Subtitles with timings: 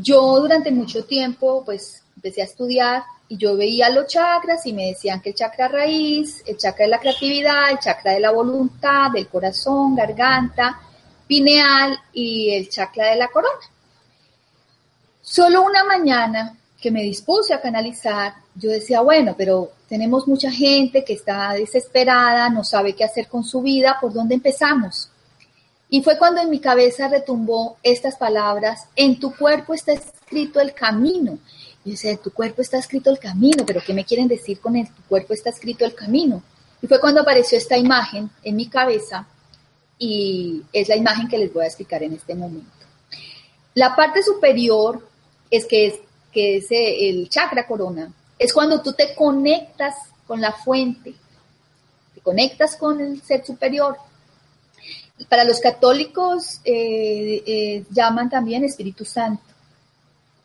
[0.00, 4.86] Yo durante mucho tiempo, pues empecé a estudiar y yo veía los chakras y me
[4.86, 9.10] decían que el chakra raíz, el chakra de la creatividad, el chakra de la voluntad,
[9.12, 10.80] del corazón, garganta,
[11.26, 13.58] pineal y el chakra de la corona.
[15.20, 21.04] Solo una mañana que me dispuse a canalizar, yo decía, bueno, pero tenemos mucha gente
[21.04, 25.10] que está desesperada, no sabe qué hacer con su vida, ¿por dónde empezamos?
[25.90, 30.74] Y fue cuando en mi cabeza retumbó estas palabras, en tu cuerpo está escrito el
[30.74, 31.38] camino.
[31.84, 34.76] Y yo decía, tu cuerpo está escrito el camino, pero ¿qué me quieren decir con
[34.76, 36.42] en tu cuerpo está escrito el camino?
[36.82, 39.26] Y fue cuando apareció esta imagen en mi cabeza
[39.98, 42.70] y es la imagen que les voy a explicar en este momento.
[43.74, 45.08] La parte superior
[45.50, 45.94] es que es,
[46.32, 49.94] que es el chakra corona, es cuando tú te conectas
[50.26, 51.14] con la fuente,
[52.14, 53.96] te conectas con el ser superior
[55.28, 59.42] para los católicos eh, eh, llaman también Espíritu Santo.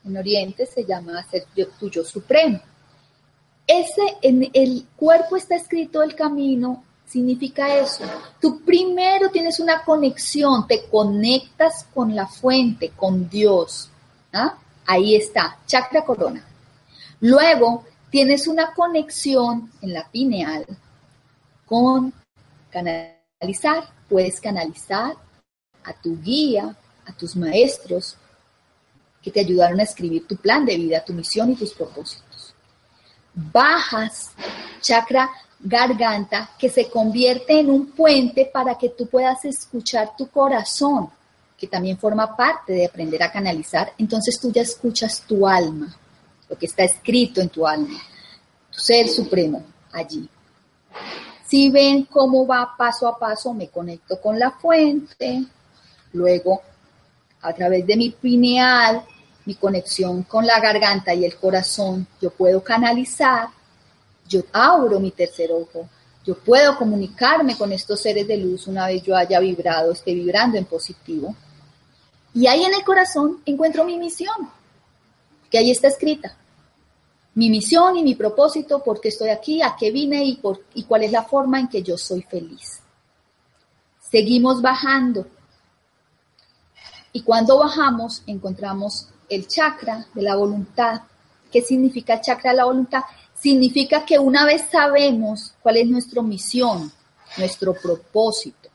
[0.05, 1.45] En Oriente se llama ser
[1.79, 2.59] tuyo supremo.
[3.65, 8.03] Ese en el cuerpo está escrito el camino, significa eso.
[8.41, 13.89] Tú primero tienes una conexión, te conectas con la fuente, con Dios.
[14.33, 14.57] ¿ah?
[14.85, 16.43] Ahí está, chakra corona.
[17.21, 20.65] Luego tienes una conexión en la pineal
[21.65, 22.13] con
[22.69, 25.15] canalizar puedes canalizar
[25.83, 28.15] a tu guía, a tus maestros
[29.23, 32.53] que te ayudaron a escribir tu plan de vida, tu misión y tus propósitos.
[33.33, 34.29] Bajas
[34.81, 41.09] chakra garganta que se convierte en un puente para que tú puedas escuchar tu corazón,
[41.57, 43.93] que también forma parte de aprender a canalizar.
[43.97, 45.91] Entonces tú ya escuchas tu alma,
[46.47, 47.99] lo que está escrito en tu alma,
[48.69, 50.29] tu ser supremo allí.
[51.53, 55.45] Si ven cómo va paso a paso, me conecto con la fuente,
[56.13, 56.63] luego
[57.43, 59.03] a través de mi pineal,
[59.45, 63.49] mi conexión con la garganta y el corazón, yo puedo canalizar,
[64.27, 65.87] yo abro mi tercer ojo,
[66.25, 70.57] yo puedo comunicarme con estos seres de luz una vez yo haya vibrado, esté vibrando
[70.57, 71.35] en positivo.
[72.33, 74.49] Y ahí en el corazón encuentro mi misión,
[75.51, 76.35] que ahí está escrita
[77.35, 80.83] mi misión y mi propósito, por qué estoy aquí, a qué vine y, por, y
[80.83, 82.81] cuál es la forma en que yo soy feliz.
[83.99, 85.25] Seguimos bajando.
[87.11, 91.01] Y cuando bajamos encontramos el chakra de la voluntad.
[91.51, 93.03] ¿Qué significa el chakra de la voluntad?
[93.33, 96.91] Significa que una vez sabemos cuál es nuestra misión,
[97.37, 98.69] nuestro propósito,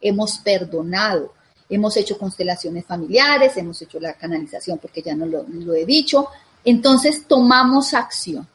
[0.00, 1.32] hemos perdonado,
[1.68, 6.28] hemos hecho constelaciones familiares, hemos hecho la canalización porque ya no lo, lo he dicho,
[6.64, 8.46] entonces tomamos acción.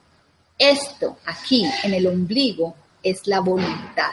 [0.57, 4.11] Esto aquí en el ombligo es la voluntad.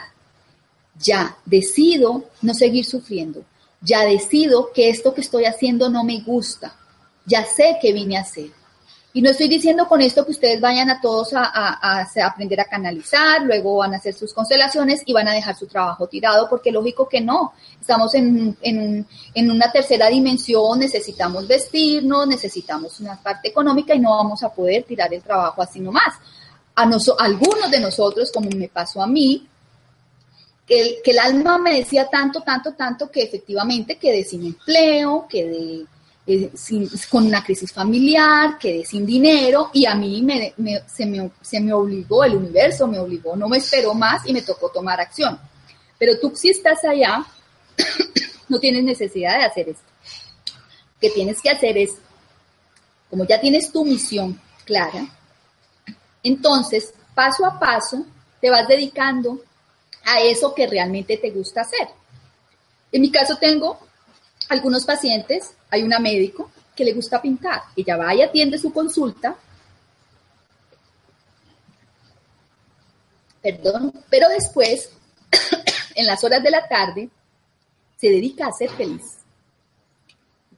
[0.99, 3.43] Ya decido no seguir sufriendo.
[3.81, 6.75] Ya decido que esto que estoy haciendo no me gusta.
[7.25, 8.51] Ya sé que vine a hacer.
[9.13, 13.41] Y no estoy diciendo con esto que ustedes vayan a todos a, aprender a canalizar,
[13.41, 17.09] luego van a hacer sus constelaciones y van a dejar su trabajo tirado, porque lógico
[17.09, 17.53] que no.
[17.79, 24.43] Estamos en, en, una tercera dimensión, necesitamos vestirnos, necesitamos una parte económica y no vamos
[24.43, 26.15] a poder tirar el trabajo así nomás.
[26.75, 26.83] A,
[27.19, 29.45] algunos de nosotros, como me pasó a mí,
[30.65, 35.27] que el, que el alma me decía tanto, tanto, tanto que efectivamente quedé sin empleo,
[35.29, 35.85] quedé
[36.27, 36.51] eh,
[37.09, 40.53] con una crisis familiar, quedé sin dinero y a mí me,
[40.87, 44.41] se, me, se, me, obligó, el universo me obligó, no me esperó más y me
[44.41, 45.39] tocó tomar acción.
[45.97, 47.25] Pero tú si estás allá,
[48.49, 49.83] no tienes necesidad de hacer esto.
[50.93, 51.91] Lo que tienes que hacer es,
[53.09, 55.07] como ya tienes tu misión clara,
[56.23, 58.05] entonces paso a paso
[58.39, 59.41] te vas dedicando
[60.05, 61.87] a eso que realmente te gusta hacer.
[62.91, 63.79] En mi caso tengo
[64.51, 67.61] algunos pacientes, hay una médico que le gusta pintar.
[67.73, 69.37] Ella va y atiende su consulta.
[73.41, 74.91] Perdón, pero después,
[75.95, 77.09] en las horas de la tarde,
[77.95, 79.19] se dedica a ser feliz.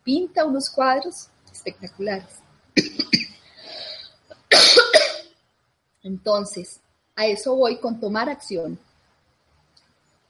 [0.03, 2.41] Pinta unos cuadros espectaculares.
[6.01, 6.79] Entonces,
[7.15, 8.79] a eso voy con tomar acción.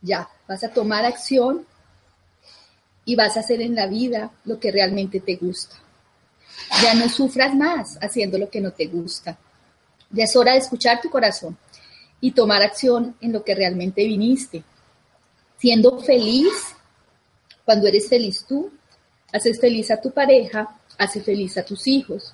[0.01, 1.65] Ya, vas a tomar acción
[3.05, 5.75] y vas a hacer en la vida lo que realmente te gusta.
[6.81, 9.37] Ya no sufras más haciendo lo que no te gusta.
[10.09, 11.57] Ya es hora de escuchar tu corazón
[12.21, 14.63] y tomar acción en lo que realmente viniste.
[15.57, 16.75] Siendo feliz,
[17.65, 18.71] cuando eres feliz tú,
[19.31, 22.33] haces feliz a tu pareja, haces feliz a tus hijos.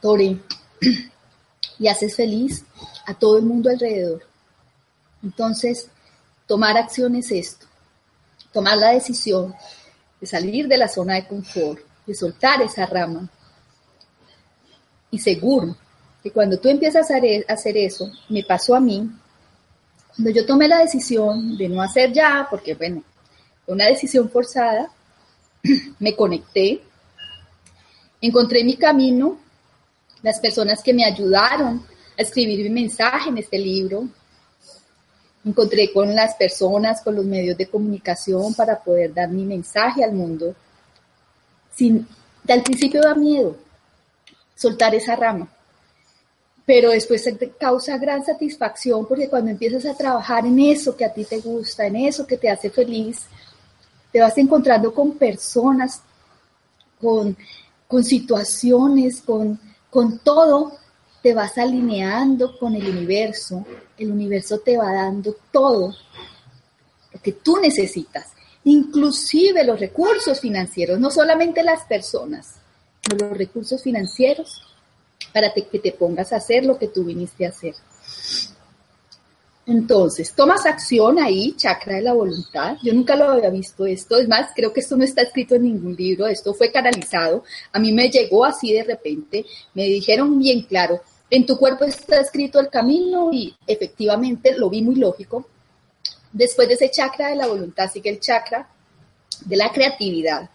[0.00, 0.38] Tore,
[1.78, 2.64] y haces feliz
[3.06, 4.22] a todo el mundo alrededor.
[5.22, 5.90] Entonces,
[6.48, 7.66] tomar acción es esto,
[8.52, 9.54] tomar la decisión
[10.20, 13.30] de salir de la zona de confort, de soltar esa rama.
[15.10, 15.76] Y seguro
[16.22, 17.18] que cuando tú empiezas a
[17.52, 19.08] hacer eso, me pasó a mí,
[20.16, 23.04] cuando yo tomé la decisión de no hacer ya, porque bueno,
[23.64, 24.90] fue una decisión forzada,
[25.98, 26.80] me conecté,
[28.20, 29.38] encontré mi camino,
[30.22, 31.86] las personas que me ayudaron
[32.18, 34.08] a escribir mi mensaje en este libro,
[35.44, 40.12] encontré con las personas, con los medios de comunicación para poder dar mi mensaje al
[40.12, 40.54] mundo.
[41.74, 42.06] Sin,
[42.48, 43.56] al principio da miedo
[44.54, 45.48] soltar esa rama,
[46.66, 51.12] pero después te causa gran satisfacción porque cuando empiezas a trabajar en eso que a
[51.12, 53.26] ti te gusta, en eso que te hace feliz,
[54.12, 56.02] te vas encontrando con personas,
[57.00, 57.36] con,
[57.86, 59.58] con situaciones, con,
[59.88, 60.72] con todo
[61.22, 63.64] te vas alineando con el universo,
[63.96, 65.94] el universo te va dando todo
[67.12, 68.28] lo que tú necesitas,
[68.64, 72.54] inclusive los recursos financieros, no solamente las personas,
[73.02, 74.62] sino los recursos financieros
[75.32, 77.74] para que te pongas a hacer lo que tú viniste a hacer.
[79.68, 82.78] Entonces, tomas acción ahí, chakra de la voluntad.
[82.82, 84.16] Yo nunca lo había visto esto.
[84.16, 86.26] Es más, creo que esto no está escrito en ningún libro.
[86.26, 87.44] Esto fue canalizado.
[87.70, 89.44] A mí me llegó así de repente.
[89.74, 94.80] Me dijeron bien claro, en tu cuerpo está escrito el camino y efectivamente lo vi
[94.80, 95.46] muy lógico.
[96.32, 98.66] Después de ese chakra de la voluntad sigue el chakra
[99.44, 100.48] de la creatividad.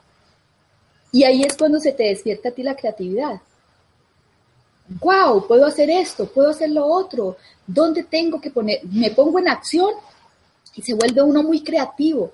[1.12, 3.40] Y ahí es cuando se te despierta a ti la creatividad
[5.00, 8.80] wow, puedo hacer esto, puedo hacer lo otro, ¿dónde tengo que poner?
[8.86, 9.92] Me pongo en acción
[10.76, 12.32] y se vuelve uno muy creativo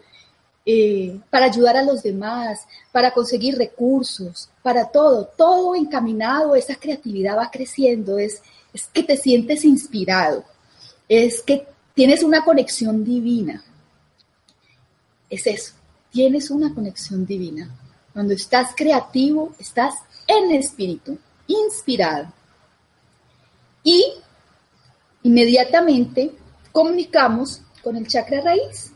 [0.65, 7.38] eh, para ayudar a los demás, para conseguir recursos, para todo, todo encaminado, esa creatividad
[7.38, 8.41] va creciendo, es,
[8.73, 10.44] es que te sientes inspirado,
[11.07, 13.63] es que tienes una conexión divina.
[15.29, 15.73] Es eso,
[16.11, 17.69] tienes una conexión divina.
[18.13, 19.94] Cuando estás creativo, estás
[20.27, 21.17] en espíritu,
[21.47, 22.33] inspirado
[23.83, 24.13] y
[25.23, 26.31] inmediatamente
[26.71, 28.91] comunicamos con el chakra raíz.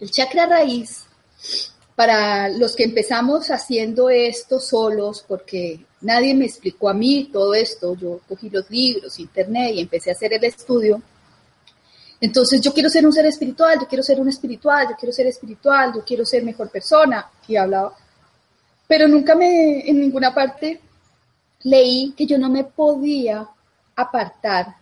[0.00, 1.04] El chakra raíz,
[1.94, 7.94] para los que empezamos haciendo esto solos, porque nadie me explicó a mí todo esto,
[7.96, 11.00] yo cogí los libros, internet y empecé a hacer el estudio.
[12.20, 15.26] Entonces yo quiero ser un ser espiritual, yo quiero ser un espiritual, yo quiero ser
[15.26, 17.96] espiritual, yo quiero ser mejor persona, y hablaba.
[18.86, 20.80] Pero nunca me, en ninguna parte
[21.64, 23.48] leí que yo no me podía
[23.96, 24.76] apartar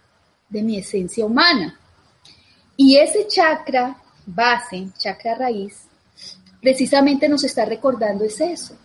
[0.49, 1.79] de mi esencia humana.
[2.77, 5.87] Y ese chakra base, chakra raíz,
[6.61, 8.77] precisamente nos está recordando es eso.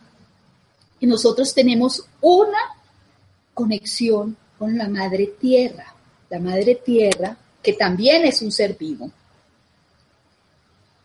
[0.99, 2.59] Que nosotros tenemos una
[3.53, 5.93] conexión con la madre tierra,
[6.29, 9.09] la madre tierra que también es un ser vivo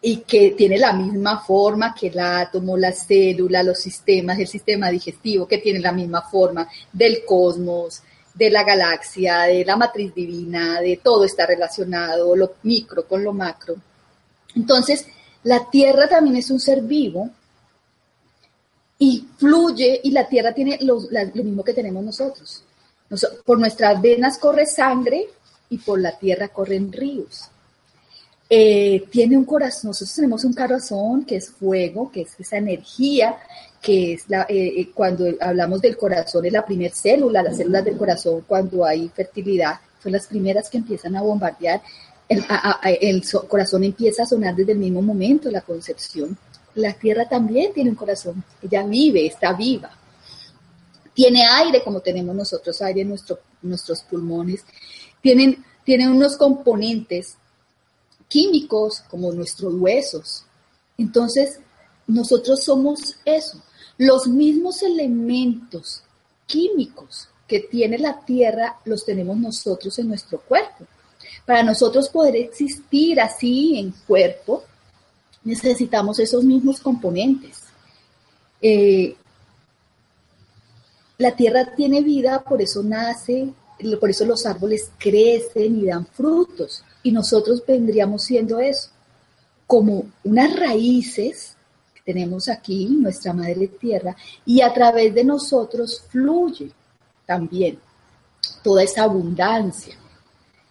[0.02, 4.90] y que tiene la misma forma que el átomo, la célula, los sistemas, el sistema
[4.90, 8.02] digestivo, que tiene la misma forma del cosmos,
[8.40, 13.34] de la galaxia, de la matriz divina, de todo está relacionado, lo micro con lo
[13.34, 13.76] macro.
[14.56, 15.04] Entonces,
[15.42, 17.28] la Tierra también es un ser vivo
[18.98, 21.00] y fluye y la Tierra tiene lo,
[21.34, 22.64] mismo que tenemos nosotros.
[23.44, 25.28] Por nuestras venas corre sangre
[25.68, 27.42] y por la Tierra corren ríos.
[28.48, 33.36] Eh, tiene un corazón, nosotros tenemos un corazón que es fuego, que es esa energía
[33.80, 37.84] que es la, eh, eh, cuando hablamos del corazón, es la primera célula, las células
[37.84, 41.80] del corazón cuando hay fertilidad, son las primeras que empiezan a bombardear,
[42.28, 42.44] el,
[43.00, 46.36] el corazón empieza a sonar desde el mismo momento la concepción.
[46.76, 49.90] La tierra también tiene un corazón, ella vive, está viva.
[51.12, 54.64] Tiene aire como tenemos nosotros, aire en nuestro, nuestros pulmones.
[55.20, 57.36] Tienen, tienen unos componentes
[58.28, 60.44] químicos como nuestros huesos.
[60.96, 61.58] Entonces,
[62.06, 63.62] nosotros somos eso,
[64.00, 66.02] los mismos elementos
[66.46, 70.86] químicos que tiene la tierra los tenemos nosotros en nuestro cuerpo.
[71.44, 74.64] Para nosotros poder existir así en cuerpo,
[75.44, 77.64] necesitamos esos mismos componentes.
[78.62, 79.16] Eh,
[81.18, 83.52] la tierra tiene vida, por eso nace,
[84.00, 86.82] por eso los árboles crecen y dan frutos.
[87.02, 88.88] Y nosotros vendríamos siendo eso,
[89.66, 91.54] como unas raíces
[92.12, 96.72] tenemos aquí, nuestra madre tierra, y a través de nosotros fluye
[97.24, 97.78] también
[98.64, 99.94] toda esa abundancia.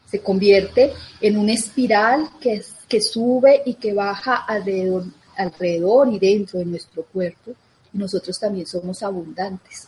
[0.05, 0.91] Se convierte
[1.22, 5.05] en una espiral que, que sube y que baja alrededor,
[5.38, 7.51] alrededor y dentro de nuestro cuerpo.
[7.93, 9.88] Y nosotros también somos abundantes.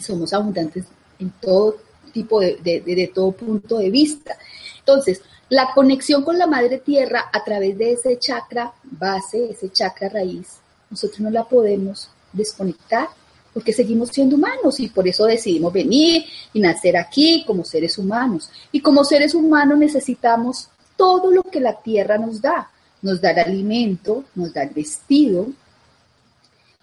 [0.00, 0.86] Somos abundantes
[1.18, 1.76] en todo
[2.10, 4.38] tipo de, de todo punto de vista.
[4.78, 5.20] Entonces,
[5.54, 10.56] la conexión con la madre tierra a través de ese chakra base, ese chakra raíz,
[10.90, 13.06] nosotros no la podemos desconectar
[13.52, 18.50] porque seguimos siendo humanos y por eso decidimos venir y nacer aquí como seres humanos.
[18.72, 22.68] Y como seres humanos necesitamos todo lo que la tierra nos da.
[23.00, 25.46] Nos da el alimento, nos da el vestido,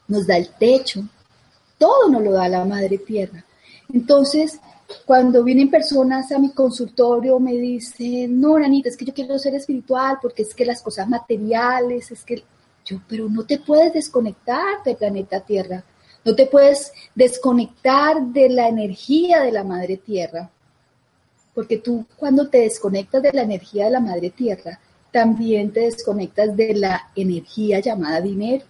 [0.07, 1.03] nos da el techo,
[1.77, 3.43] todo nos lo da la madre tierra.
[3.93, 4.61] Entonces,
[5.05, 9.55] cuando vienen personas a mi consultorio me dicen, no, Ranita, es que yo quiero ser
[9.55, 12.43] espiritual porque es que las cosas materiales, es que
[12.85, 15.83] yo, pero no te puedes desconectar del planeta Tierra,
[16.23, 20.49] no te puedes desconectar de la energía de la Madre Tierra,
[21.53, 24.79] porque tú cuando te desconectas de la energía de la Madre Tierra,
[25.11, 28.65] también te desconectas de la energía llamada dinero.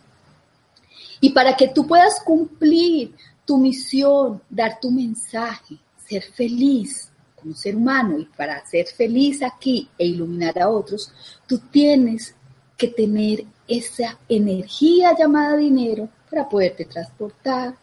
[1.19, 5.77] Y para que tú puedas cumplir tu misión, dar tu mensaje,
[6.12, 11.12] ser feliz como ser humano y para ser feliz aquí e iluminar a otros,
[11.48, 12.36] tú tienes
[12.77, 17.75] que tener esa energía llamada dinero para poderte transportar,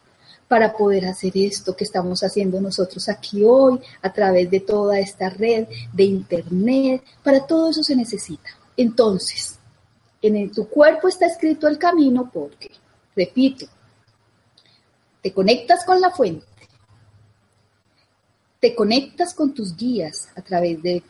[0.47, 5.29] para poder hacer esto que estamos haciendo nosotros aquí hoy a través de toda esta
[5.29, 7.03] red de internet.
[7.23, 8.49] Para todo eso se necesita.
[8.77, 9.59] Entonces,
[10.21, 12.71] en tu cuerpo está escrito el camino porque,
[13.15, 13.65] repito,
[15.21, 16.45] te conectas con la fuente,
[18.59, 21.01] te conectas con tus guías a través de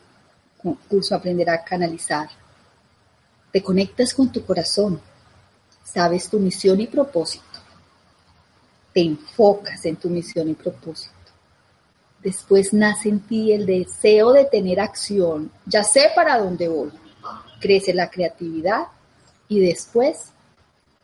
[0.88, 2.28] curso Aprender a Canalizar.
[3.50, 5.00] Te conectas con tu corazón.
[5.82, 7.44] Sabes tu misión y propósito.
[8.94, 11.14] Te enfocas en tu misión y propósito.
[12.22, 15.50] Después nace en ti el deseo de tener acción.
[15.66, 16.92] Ya sé para dónde voy.
[17.60, 18.86] Crece la creatividad
[19.48, 20.30] y después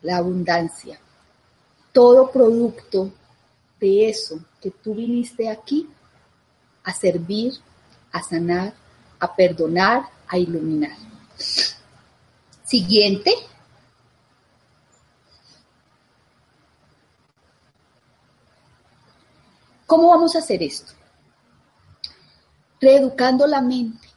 [0.01, 0.99] la abundancia.
[1.91, 3.11] Todo producto
[3.79, 5.89] de eso que tú viniste aquí
[6.87, 7.53] a servir,
[8.13, 8.73] a sanar,
[9.19, 10.95] a perdonar, a iluminar.
[12.63, 13.33] Siguiente.
[19.85, 20.93] ¿Cómo vamos a hacer esto?
[22.79, 24.07] Reeducando la mente.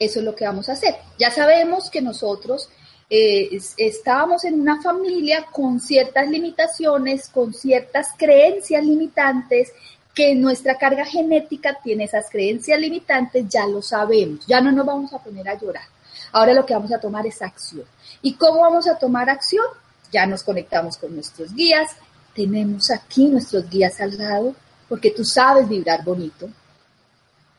[0.00, 0.96] Eso es lo que vamos a hacer.
[1.20, 2.68] Ya sabemos que nosotros
[3.08, 9.72] eh, estábamos en una familia con ciertas limitaciones, con ciertas creencias limitantes
[10.16, 15.12] que nuestra carga genética tiene esas creencias limitantes, ya lo sabemos, ya no nos vamos
[15.12, 15.84] a poner a llorar.
[16.32, 17.84] Ahora lo que vamos a tomar es acción.
[18.22, 19.66] ¿Y cómo vamos a tomar acción?
[20.10, 21.90] Ya nos conectamos con nuestros guías,
[22.34, 24.54] tenemos aquí nuestros guías al lado,
[24.88, 26.48] porque tú sabes vibrar bonito,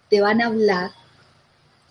[0.10, 0.90] te van a hablar,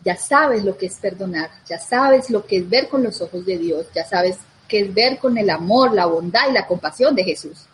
[0.05, 3.47] ya sabes lo que es perdonar, ya sabes lo que es ver con los ojos
[3.47, 7.15] de Dios, ya sabes qué es ver con el amor, la bondad y la compasión
[7.15, 7.67] de Jesús.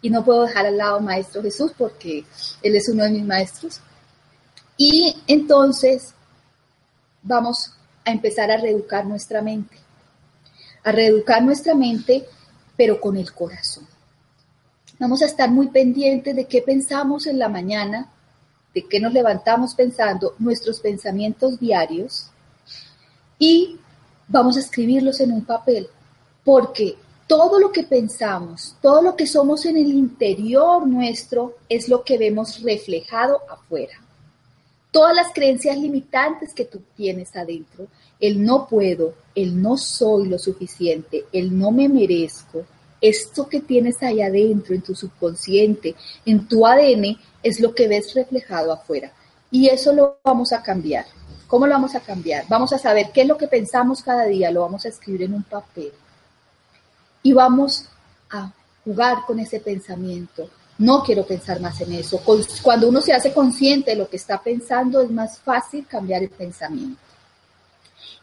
[0.00, 2.24] Y no puedo dejar al lado Maestro Jesús porque
[2.62, 3.80] Él es uno de mis maestros.
[4.76, 6.14] Y entonces
[7.22, 7.72] vamos
[8.04, 9.76] a empezar a reeducar nuestra mente.
[10.84, 12.24] A reeducar nuestra mente,
[12.76, 13.86] pero con el corazón.
[14.98, 18.10] Vamos a estar muy pendientes de qué pensamos en la mañana,
[18.74, 22.30] de qué nos levantamos pensando, nuestros pensamientos diarios,
[23.38, 23.78] y
[24.26, 25.88] vamos a escribirlos en un papel,
[26.44, 26.96] porque
[27.28, 32.16] todo lo que pensamos, todo lo que somos en el interior nuestro es lo que
[32.16, 34.00] vemos reflejado afuera.
[34.90, 37.86] Todas las creencias limitantes que tú tienes adentro,
[38.18, 42.64] el no puedo, el no soy lo suficiente, el no me merezco,
[42.98, 45.94] esto que tienes ahí adentro, en tu subconsciente,
[46.24, 49.12] en tu ADN, es lo que ves reflejado afuera.
[49.50, 51.04] Y eso lo vamos a cambiar.
[51.46, 52.46] ¿Cómo lo vamos a cambiar?
[52.48, 55.34] Vamos a saber qué es lo que pensamos cada día, lo vamos a escribir en
[55.34, 55.92] un papel
[57.28, 57.84] y vamos
[58.30, 58.50] a
[58.82, 60.48] jugar con ese pensamiento.
[60.78, 62.22] No quiero pensar más en eso.
[62.62, 66.30] Cuando uno se hace consciente de lo que está pensando, es más fácil cambiar el
[66.30, 66.98] pensamiento.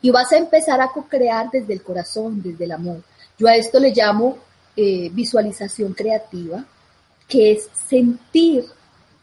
[0.01, 3.03] Y vas a empezar a co-crear desde el corazón, desde el amor.
[3.37, 4.39] Yo a esto le llamo
[4.75, 6.65] eh, visualización creativa,
[7.27, 8.65] que es sentir,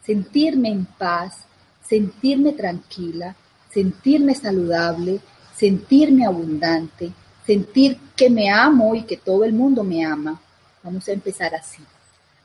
[0.05, 1.39] sentirme en paz,
[1.85, 3.35] sentirme tranquila,
[3.69, 5.19] sentirme saludable,
[5.53, 7.11] sentirme abundante,
[7.45, 10.39] sentir que me amo y que todo el mundo me ama.
[10.83, 11.83] Vamos a empezar así,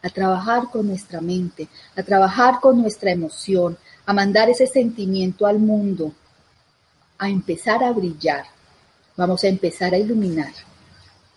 [0.03, 3.77] a trabajar con nuestra mente, a trabajar con nuestra emoción,
[4.07, 6.13] a mandar ese sentimiento al mundo,
[7.19, 8.45] a empezar a brillar.
[9.17, 10.53] Vamos a empezar a iluminar.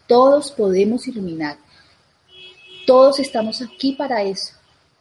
[0.07, 1.57] Todos podemos iluminar.
[2.85, 4.53] Todos estamos aquí para eso.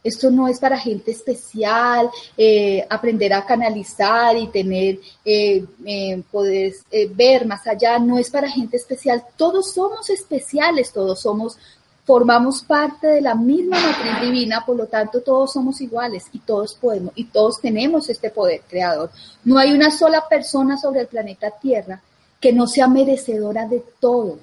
[0.03, 6.73] Esto no es para gente especial, eh, aprender a canalizar y tener, eh, eh, poder
[7.11, 9.23] ver más allá, no es para gente especial.
[9.37, 11.57] Todos somos especiales, todos somos,
[12.03, 16.73] formamos parte de la misma matriz divina, por lo tanto todos somos iguales y todos
[16.73, 19.11] podemos, y todos tenemos este poder creador.
[19.43, 22.01] No hay una sola persona sobre el planeta Tierra
[22.39, 24.39] que no sea merecedora de todo.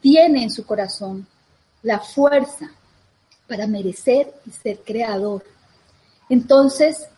[0.00, 1.24] Tiene en su corazón
[1.82, 2.72] la fuerza
[3.50, 5.42] para merecer y ser creador.
[6.28, 7.08] Entonces,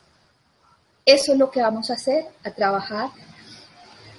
[1.05, 3.11] eso es lo que vamos a hacer, a trabajar.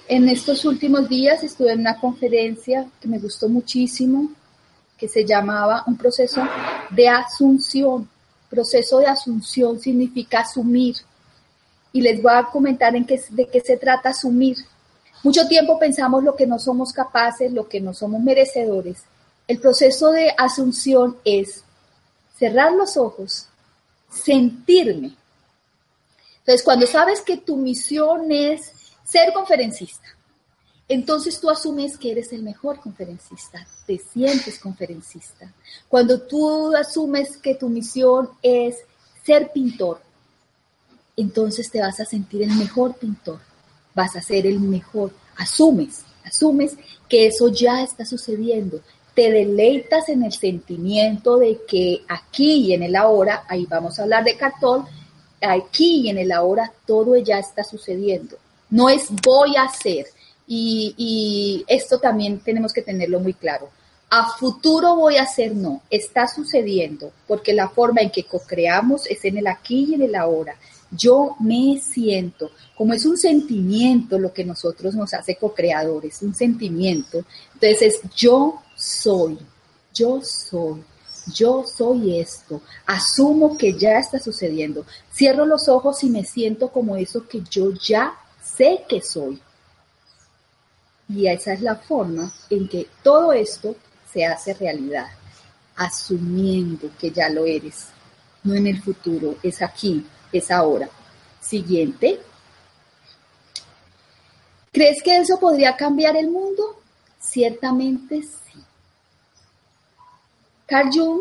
[0.06, 4.30] En estos últimos días estuve en una conferencia que me gustó muchísimo,
[4.96, 6.40] que se llamaba un proceso
[6.90, 8.08] de asunción.
[8.48, 10.94] Proceso de asunción significa asumir.
[11.92, 14.58] Y les voy a comentar en qué, de qué se trata asumir.
[15.24, 19.02] Mucho tiempo pensamos lo que no somos capaces, lo que no somos merecedores.
[19.48, 21.64] El proceso de asunción es
[22.36, 23.46] cerrar los ojos,
[24.10, 25.16] sentirme.
[26.38, 28.72] Entonces, cuando sabes que tu misión es
[29.04, 30.08] ser conferencista,
[30.88, 35.50] entonces tú asumes que eres el mejor conferencista, te sientes conferencista.
[35.88, 38.76] Cuando tú asumes que tu misión es
[39.24, 40.02] ser pintor,
[41.16, 43.40] entonces te vas a sentir el mejor pintor,
[43.94, 46.76] vas a ser el mejor, asumes, asumes
[47.08, 48.82] que eso ya está sucediendo,
[49.14, 54.02] te deleitas en el sentimiento de que aquí y en el ahora, ahí vamos a
[54.02, 54.86] hablar de cartón,
[55.40, 58.36] aquí y en el ahora todo ya está sucediendo.
[58.70, 60.06] No es voy a hacer.
[60.46, 63.70] Y, esto también tenemos que tenerlo muy claro.
[64.10, 69.24] A futuro voy a hacer, no, está sucediendo, porque la forma en que co-creamos es
[69.24, 70.56] en el aquí y en el ahora.
[70.90, 77.24] Yo me siento, como es un sentimiento lo que nosotros nos hace co-creadores, un sentimiento.
[77.54, 79.38] Entonces, yo soy,
[79.92, 80.84] yo soy,
[81.32, 86.96] yo soy esto, asumo que ya está sucediendo, cierro los ojos y me siento como
[86.96, 89.40] eso que yo ya sé que soy.
[91.08, 93.76] Y esa es la forma en que todo esto
[94.12, 95.08] se hace realidad,
[95.76, 97.86] asumiendo que ya lo eres,
[98.42, 100.88] no en el futuro, es aquí, es ahora.
[101.40, 102.20] Siguiente.
[104.72, 106.80] ¿Crees que eso podría cambiar el mundo?
[107.24, 108.62] Ciertamente sí.
[110.66, 111.20] Carl Jung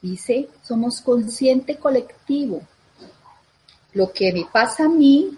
[0.00, 2.62] dice, somos consciente colectivo.
[3.92, 5.36] Lo que me pasa a mí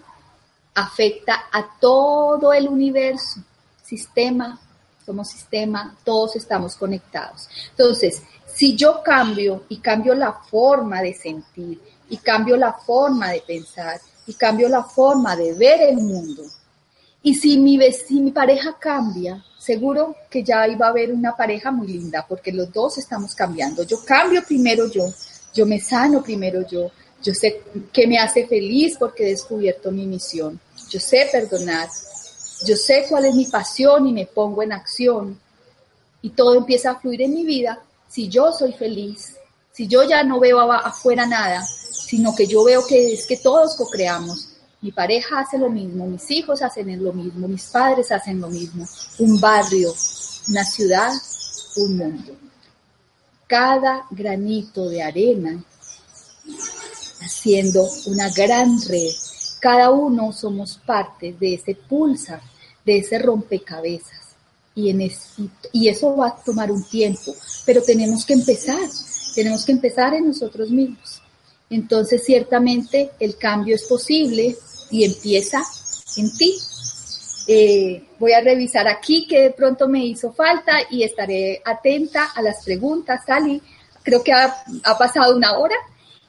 [0.75, 3.41] afecta a todo el universo,
[3.83, 4.61] sistema,
[5.05, 7.49] somos sistema, todos estamos conectados.
[7.71, 13.41] Entonces, si yo cambio y cambio la forma de sentir y cambio la forma de
[13.41, 16.43] pensar y cambio la forma de ver el mundo,
[17.27, 22.25] y si mi, pareja cambia, seguro que ya iba a haber una pareja muy linda,
[22.29, 23.83] porque los dos estamos cambiando.
[23.83, 25.13] Yo cambio primero yo,
[25.53, 27.63] yo me sano primero yo, yo sé
[27.93, 31.89] que me hace feliz porque he descubierto mi misión, yo sé perdonar,
[32.65, 35.37] yo sé cuál es mi pasión y me pongo en acción.
[36.23, 39.35] Y todo empieza a fluir en mi vida si yo soy feliz,
[39.73, 43.75] si yo ya no veo afuera nada, sino que yo veo que es que todos
[43.75, 44.56] co-creamos
[44.87, 48.87] mi pareja hace lo mismo, mis hijos hacen lo mismo, mis padres hacen lo mismo.
[49.19, 49.93] Un barrio,
[50.49, 51.13] una ciudad,
[51.79, 52.37] un mundo.
[53.49, 55.61] Cada granito de arena
[57.21, 59.11] haciendo una gran red.
[59.59, 62.41] Cada uno somos parte de ese pulsar,
[62.85, 64.37] de ese rompecabezas.
[64.77, 64.95] Y,
[65.73, 68.89] y eso va a tomar un tiempo, pero tenemos que empezar,
[69.35, 71.21] tenemos que empezar en nosotros mismos.
[71.71, 74.57] Entonces, ciertamente el cambio es posible
[74.91, 75.63] y empieza
[76.17, 76.55] en ti.
[77.49, 82.43] Eh, voy a revisar aquí que de pronto me hizo falta y estaré atenta a
[82.43, 83.63] las preguntas, Sally.
[84.03, 84.65] Creo que ha,
[84.99, 85.77] pasado una hora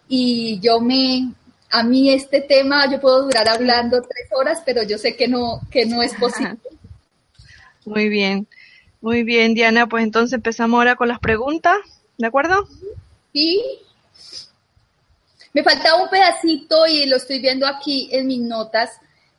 [0.08, 1.32] y yo me,
[1.72, 5.62] a mí este tema, yo puedo durar hablando tres horas, pero yo sé que no,
[5.72, 6.58] que no es posible.
[7.86, 8.48] Muy bien,
[9.00, 9.88] muy bien, Diana.
[9.88, 11.78] Pues entonces empezamos ahora con las preguntas,
[12.18, 12.68] ¿de acuerdo?
[13.32, 13.62] Sí.
[15.54, 18.92] Me faltaba un pedacito y lo estoy viendo aquí en mis notas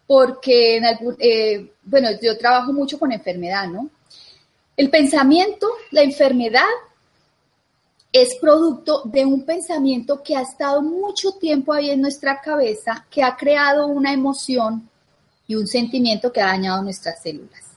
[0.06, 3.90] porque en algún, eh, bueno, yo trabajo mucho con enfermedad, ¿no?
[4.76, 6.64] El pensamiento, la enfermedad
[8.12, 13.22] es producto de un pensamiento que ha estado mucho tiempo ahí en nuestra cabeza, que
[13.22, 14.88] ha creado una emoción
[15.46, 17.67] y un sentimiento que ha dañado nuestras células.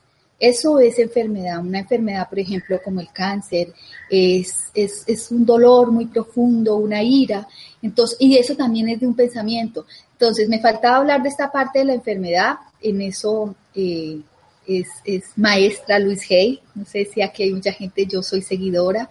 [0.41, 1.59] Eso es enfermedad.
[1.59, 3.71] Una enfermedad, por ejemplo, como el cáncer,
[4.09, 7.47] es, es, un dolor muy profundo, una ira.
[7.79, 9.85] Entonces, y eso también es de un pensamiento.
[10.13, 12.55] Entonces, me faltaba hablar de esta parte de la enfermedad.
[12.81, 14.19] En eso eh,
[14.65, 16.59] es, es, maestra Luis Hay.
[16.73, 19.07] No sé si aquí hay mucha gente, yo soy seguidora.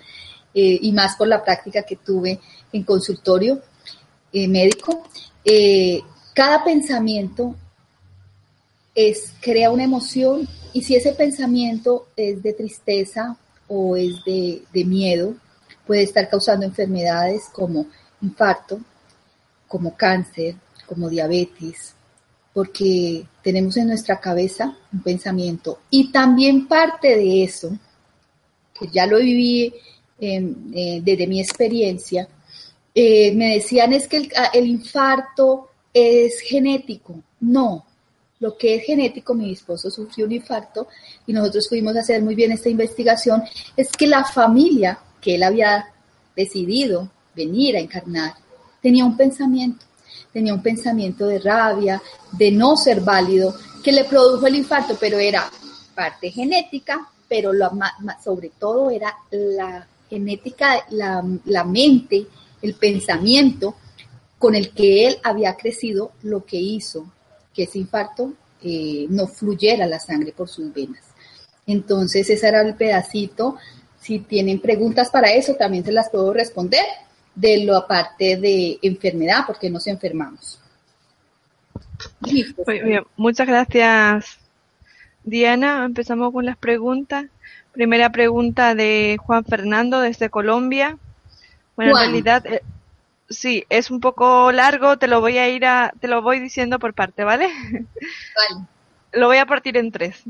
[0.53, 2.41] Eh, y más por la práctica que tuve
[2.73, 3.61] en consultorio
[4.33, 5.05] eh, médico.
[6.35, 7.55] cada pensamiento
[8.95, 13.37] es, crea una emoción y si ese pensamiento es de tristeza
[13.69, 15.35] o es de, miedo,
[15.87, 17.87] puede estar causando enfermedades como
[18.21, 18.81] infarto,
[19.67, 21.95] como cáncer, como diabetes,
[22.53, 25.81] porque tenemos en nuestra cabeza un pensamiento.
[25.91, 27.77] Y también parte de eso,
[28.79, 29.73] que ya lo viví
[30.21, 32.29] eh, desde mi experiencia,
[32.95, 37.23] eh, me decían es que el, el infarto es genético.
[37.41, 37.87] No,
[38.41, 40.89] lo que es genético, mi esposo sufrió un infarto
[41.27, 43.43] y nosotros fuimos a hacer muy bien esta investigación,
[43.77, 45.93] es que la familia que él había
[46.35, 48.35] decidido venir a encarnar
[48.81, 49.85] tenía un pensamiento,
[50.33, 52.01] tenía un pensamiento de rabia,
[52.33, 55.51] de no ser válido, que le produjo el infarto, pero era
[55.95, 57.71] parte genética, pero lo,
[58.25, 62.27] sobre todo era la genética, la mente,
[62.63, 63.75] el pensamiento
[64.39, 67.07] con el que él había crecido, lo que hizo
[67.55, 68.33] que ese infarto
[68.63, 71.03] eh, no fluyera la sangre por sus venas.
[71.67, 73.57] Entonces, ese era el pedacito.
[74.01, 76.85] Si tienen preguntas para eso, también se las puedo responder
[77.35, 80.61] de lo aparte de enfermedad, porque nos enfermamos.
[82.21, 84.39] Muy bien, muchas gracias,
[85.25, 85.85] Diana.
[85.85, 87.27] Empezamos con las preguntas.
[87.73, 90.99] Primera pregunta de Juan Fernando desde Colombia.
[91.77, 92.63] Bueno, en realidad, eh,
[93.31, 96.79] sí, es un poco largo, te lo voy a ir a, te lo voy diciendo
[96.79, 97.49] por parte, ¿vale?
[97.71, 98.67] Vale.
[99.13, 100.23] Lo voy a partir en tres.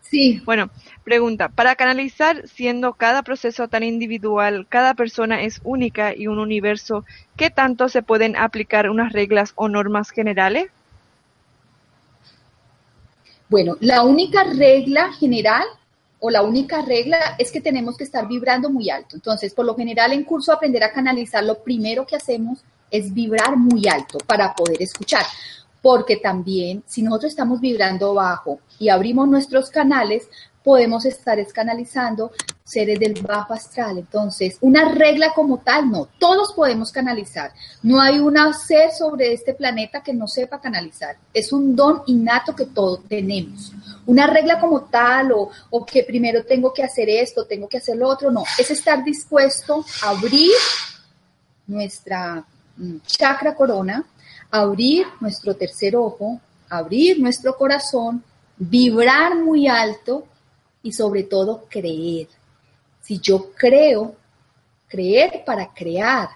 [0.00, 0.40] Sí.
[0.44, 0.70] Bueno,
[1.04, 7.04] pregunta, para canalizar, siendo cada proceso tan individual, cada persona es única y un universo,
[7.36, 10.70] ¿qué tanto se pueden aplicar unas reglas o normas generales?
[13.48, 15.64] Bueno, la única regla general
[16.20, 19.16] o la única regla es que tenemos que estar vibrando muy alto.
[19.16, 23.56] Entonces, por lo general en curso aprender a canalizar, lo primero que hacemos es vibrar
[23.56, 25.24] muy alto para poder escuchar.
[25.80, 30.28] Porque también si nosotros estamos vibrando bajo y abrimos nuestros canales,
[30.62, 32.32] podemos estar escanalizando
[32.64, 33.98] seres del bajo astral.
[33.98, 37.52] Entonces, una regla como tal, no, todos podemos canalizar.
[37.82, 41.16] No hay un ser sobre este planeta que no sepa canalizar.
[41.34, 43.72] Es un don innato que todos tenemos.
[44.06, 47.96] Una regla como tal o, o que primero tengo que hacer esto, tengo que hacer
[47.96, 48.44] lo otro, no.
[48.58, 50.52] Es estar dispuesto a abrir
[51.66, 52.44] nuestra
[52.76, 54.04] mm, chakra corona,
[54.50, 58.22] abrir nuestro tercer ojo, abrir nuestro corazón,
[58.56, 60.26] vibrar muy alto
[60.82, 62.28] y sobre todo creer.
[63.02, 64.14] Si yo creo,
[64.88, 66.28] creer para crear.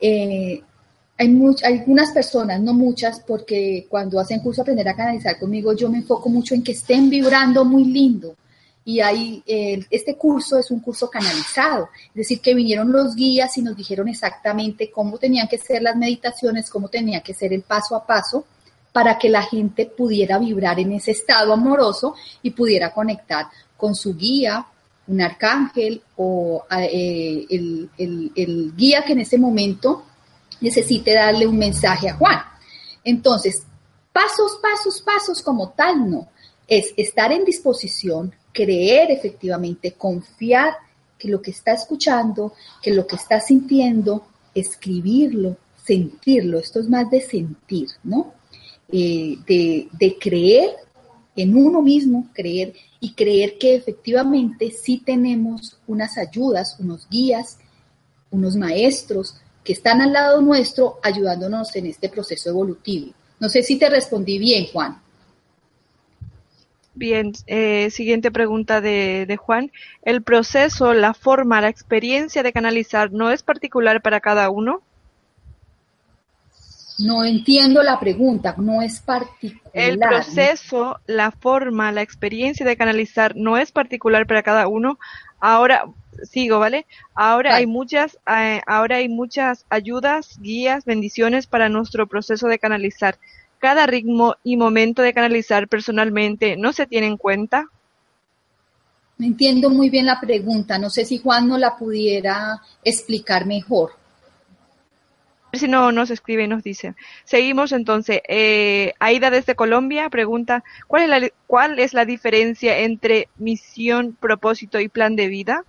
[0.00, 0.62] Eh,
[1.18, 5.98] hay algunas personas, no muchas, porque cuando hacen curso aprender a canalizar conmigo, yo me
[5.98, 8.36] enfoco mucho en que estén vibrando muy lindo.
[8.82, 13.58] Y hay, eh, este curso es un curso canalizado, es decir, que vinieron los guías
[13.58, 17.60] y nos dijeron exactamente cómo tenían que ser las meditaciones, cómo tenía que ser el
[17.60, 18.46] paso a paso
[18.90, 23.46] para que la gente pudiera vibrar en ese estado amoroso y pudiera conectar
[23.80, 24.66] con su guía,
[25.08, 30.04] un arcángel o eh, el, guía que en ese momento
[30.60, 32.38] necesite darle un mensaje a Juan.
[33.02, 33.62] Entonces,
[34.12, 36.28] pasos, pasos, pasos como tal, no.
[36.68, 40.74] Es estar en disposición, creer efectivamente, confiar
[41.18, 46.58] que lo que está escuchando, que lo que está sintiendo, escribirlo, sentirlo.
[46.58, 48.34] Esto es más de sentir, ¿no?
[48.92, 50.70] Eh, de, de creer
[51.34, 57.58] en uno mismo, creer y creer que efectivamente sí tenemos unas ayudas, unos guías,
[58.30, 63.12] unos maestros que están al lado nuestro ayudándonos en este proceso evolutivo.
[63.38, 65.00] No sé si te respondí bien, Juan.
[66.94, 69.72] Bien, eh, siguiente pregunta de, de, Juan.
[70.02, 74.82] ¿El proceso, la forma, la experiencia de canalizar no es particular para cada uno?
[77.00, 79.60] No entiendo la pregunta, no es particular.
[79.72, 84.98] El proceso, la forma, la experiencia de canalizar no es particular para cada uno.
[85.40, 85.84] Ahora
[86.24, 86.86] sigo, ¿vale?
[87.14, 93.18] Ahora hay muchas, eh, ahora hay muchas ayudas, guías, bendiciones para nuestro proceso de canalizar.
[93.58, 97.66] cada ritmo y momento de canalizar personalmente no se tiene en cuenta?
[99.18, 100.78] No entiendo muy bien la pregunta.
[100.78, 103.99] No sé si Juan no la pudiera explicar mejor.
[105.52, 106.94] Si no nos escribe y nos dice.
[107.24, 108.20] Seguimos entonces.
[108.28, 114.78] Eh, Aida desde Colombia pregunta, ¿cuál es, la, ¿cuál es la diferencia entre misión, propósito
[114.78, 115.64] y plan de vida?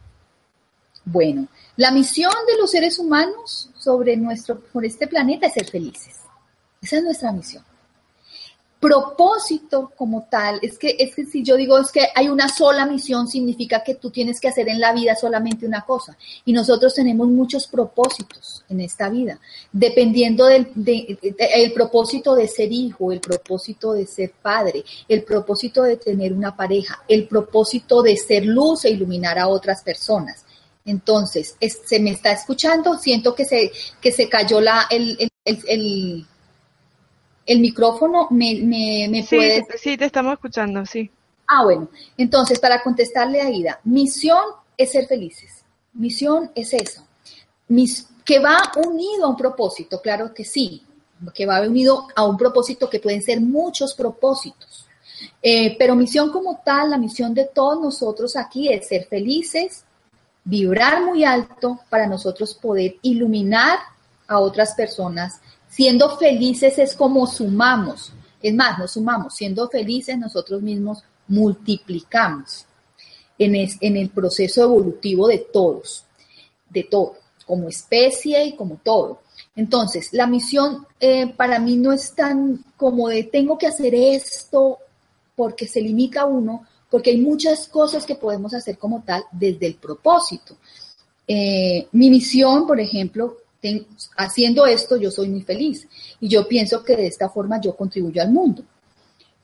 [1.03, 6.17] Bueno, la misión de los seres humanos sobre nuestro, por este planeta es ser felices.
[6.81, 7.63] Esa es nuestra misión
[8.81, 12.87] propósito como tal, es que, es que si yo digo es que hay una sola
[12.87, 16.17] misión, significa que tú tienes que hacer en la vida solamente una cosa.
[16.45, 19.39] Y nosotros tenemos muchos propósitos en esta vida,
[19.71, 20.71] dependiendo del
[21.37, 26.55] el propósito de ser hijo, el propósito de ser padre, el propósito de tener una
[26.55, 30.43] pareja, el propósito de ser luz e iluminar a otras personas.
[30.83, 36.25] Entonces, se me está escuchando, siento que se, que se cayó la, el, el el
[37.47, 39.65] micrófono me, me, puede...
[39.77, 41.09] Sí, te estamos escuchando, sí.
[41.47, 41.89] Ah, bueno.
[42.17, 44.43] Entonces, para contestarle a Ida, misión
[44.77, 45.63] es ser felices.
[45.93, 47.05] Misión es eso.
[47.67, 50.83] Mis, que va unido a un propósito, claro que sí.
[51.33, 54.87] Que va unido a un propósito que pueden ser muchos propósitos.
[55.41, 59.83] Eh, pero misión como tal, la misión de todos nosotros aquí es ser felices,
[60.43, 63.79] vibrar muy alto para nosotros poder iluminar
[64.27, 65.41] a otras personas
[65.81, 68.13] Siendo felices es como sumamos.
[68.39, 69.33] Es más, no sumamos.
[69.33, 72.67] Siendo felices nosotros mismos multiplicamos
[73.39, 76.05] en, el proceso evolutivo de todos,
[76.69, 77.15] de todo,
[77.47, 79.21] como especie y como todo.
[79.55, 84.77] Entonces, la misión eh, para mí no es tan como de tengo que hacer esto
[85.35, 89.65] porque se limita a uno, porque hay muchas cosas que podemos hacer como tal desde
[89.65, 90.57] el propósito.
[91.27, 93.40] Eh, mi misión, por ejemplo,
[94.17, 95.87] haciendo esto yo soy muy feliz
[96.19, 98.63] y yo pienso que de esta forma yo contribuyo al mundo.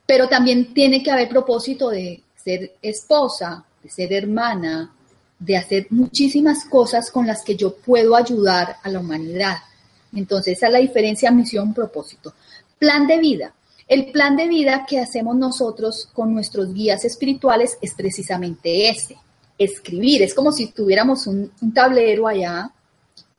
[0.05, 4.93] Pero también tiene que haber propósito de ser esposa, de ser hermana,
[5.37, 9.57] de hacer muchísimas cosas con las que yo puedo ayudar a la humanidad.
[10.13, 12.33] Entonces, esa es la diferencia misión, propósito.
[12.79, 13.53] Plan de vida.
[13.87, 19.17] El plan de vida que hacemos nosotros con nuestros guías espirituales es precisamente ese,
[19.57, 20.23] escribir.
[20.23, 22.71] Es como si tuviéramos un, un tablero allá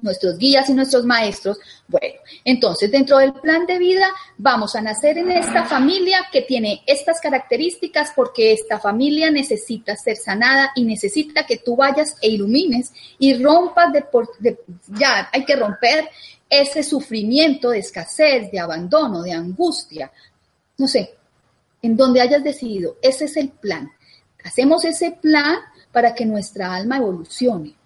[0.01, 1.59] nuestros guías y nuestros maestros.
[1.89, 6.83] Bueno, entonces dentro del plan de vida vamos a nacer en esta familia que tiene
[6.87, 12.93] estas características porque esta familia necesita ser sanada y necesita que tú vayas e ilumines
[13.19, 14.05] y rompas de,
[14.39, 14.59] de
[14.89, 16.09] ya hay que romper
[16.49, 20.13] ese sufrimiento de escasez, de abandono, de angustia.
[20.79, 21.15] No sé,
[21.83, 23.91] en donde hayas decidido, ese es el plan.
[24.45, 25.57] Hacemos ese plan
[25.91, 27.78] para que nuestra alma evolucione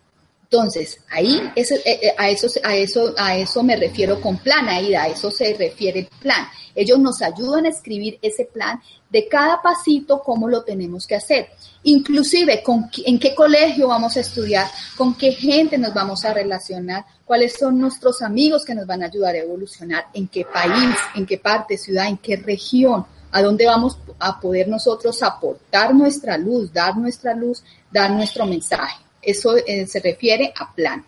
[0.53, 5.05] entonces, ahí eh, eh, a, eso, a, eso, a eso me refiero con plan, Aida,
[5.05, 6.47] a eso se refiere el plan.
[6.75, 11.49] Ellos nos ayudan a escribir ese plan de cada pasito, cómo lo tenemos que hacer.
[11.85, 17.07] Inclusive, con, en qué colegio vamos a estudiar, con qué gente nos vamos a relacionar,
[17.25, 21.25] cuáles son nuestros amigos que nos van a ayudar a evolucionar, en qué país, en
[21.25, 26.71] qué parte, ciudad, en qué región, a dónde vamos a poder nosotros aportar nuestra luz,
[26.71, 29.03] dar nuestra luz, dar nuestro mensaje.
[29.23, 31.05] Eso eh, se refiere a plan.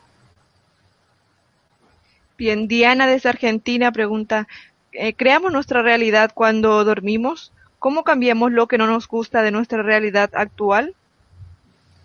[2.38, 4.48] Bien, Diana desde Argentina pregunta,
[4.92, 7.52] eh, ¿creamos nuestra realidad cuando dormimos?
[7.78, 10.94] ¿Cómo cambiamos lo que no nos gusta de nuestra realidad actual?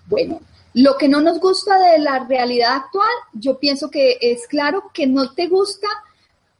[0.08, 0.42] Bueno,
[0.74, 5.08] lo que no nos gusta de la realidad actual, yo pienso que es claro que
[5.08, 5.88] no te gusta,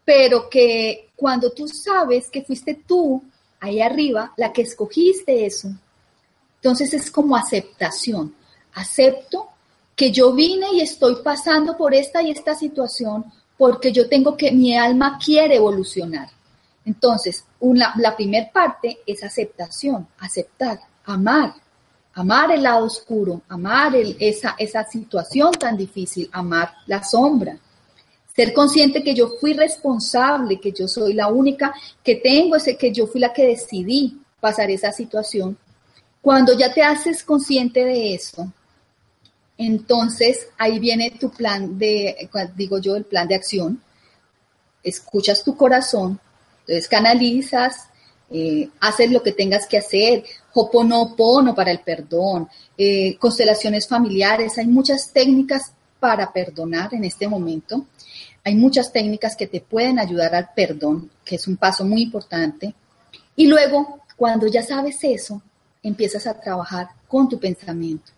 [0.06, 3.24] pero que cuando tú sabes que fuiste tú
[3.60, 5.70] ahí arriba la que escogiste eso,
[6.56, 8.34] entonces es como aceptación
[8.74, 9.50] acepto
[9.96, 13.26] que yo vine y estoy pasando por esta y esta situación
[13.58, 16.30] porque yo tengo que, mi alma quiere evolucionar.
[16.86, 21.54] Entonces, una, la primera parte es aceptación, aceptar, amar,
[22.14, 27.58] amar el lado oscuro, amar esa, esa situación tan difícil, amar la sombra.
[28.34, 32.94] Ser consciente que yo fui responsable, que yo soy la única que tengo, ese, que
[32.94, 35.58] yo fui la que decidí pasar esa situación.
[36.22, 38.52] Cuando ya te haces consciente de eso,
[39.60, 43.84] entonces, ahí viene tu plan de, digo yo, el plan de acción.
[44.82, 46.18] Escuchas tu corazón,
[46.62, 47.90] entonces canalizas,
[48.32, 54.68] eh, haces lo que tengas que hacer, hoponopono para el perdón, eh, constelaciones familiares, hay
[54.68, 57.86] muchas técnicas para perdonar en este momento.
[58.46, 62.74] Hay muchas técnicas que te pueden ayudar al perdón, que es un paso muy importante.
[63.36, 65.42] Y luego, cuando ya sabes eso,
[65.84, 68.14] empiezas a trabajar con tu pensamiento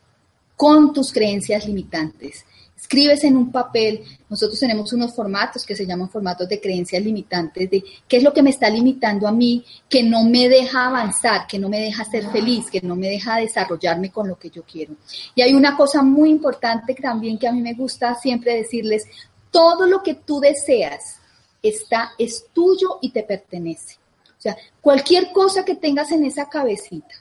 [0.61, 2.45] con tus creencias limitantes.
[2.77, 7.67] escribes en un papel, nosotros tenemos unos formatos que se llaman formatos de creencias limitantes,
[7.67, 11.47] de qué es lo que me está limitando a mí, que no me deja avanzar,
[11.47, 14.61] que no me deja ser feliz, que no me deja desarrollarme con lo que yo
[14.61, 14.93] quiero.
[15.33, 19.07] Y hay una cosa muy importante también que a mí me gusta siempre decirles,
[19.49, 21.15] todo lo que tú deseas
[21.63, 23.95] está, es tuyo y te pertenece.
[24.37, 27.15] O sea, cualquier cosa que tengas en esa cabecita,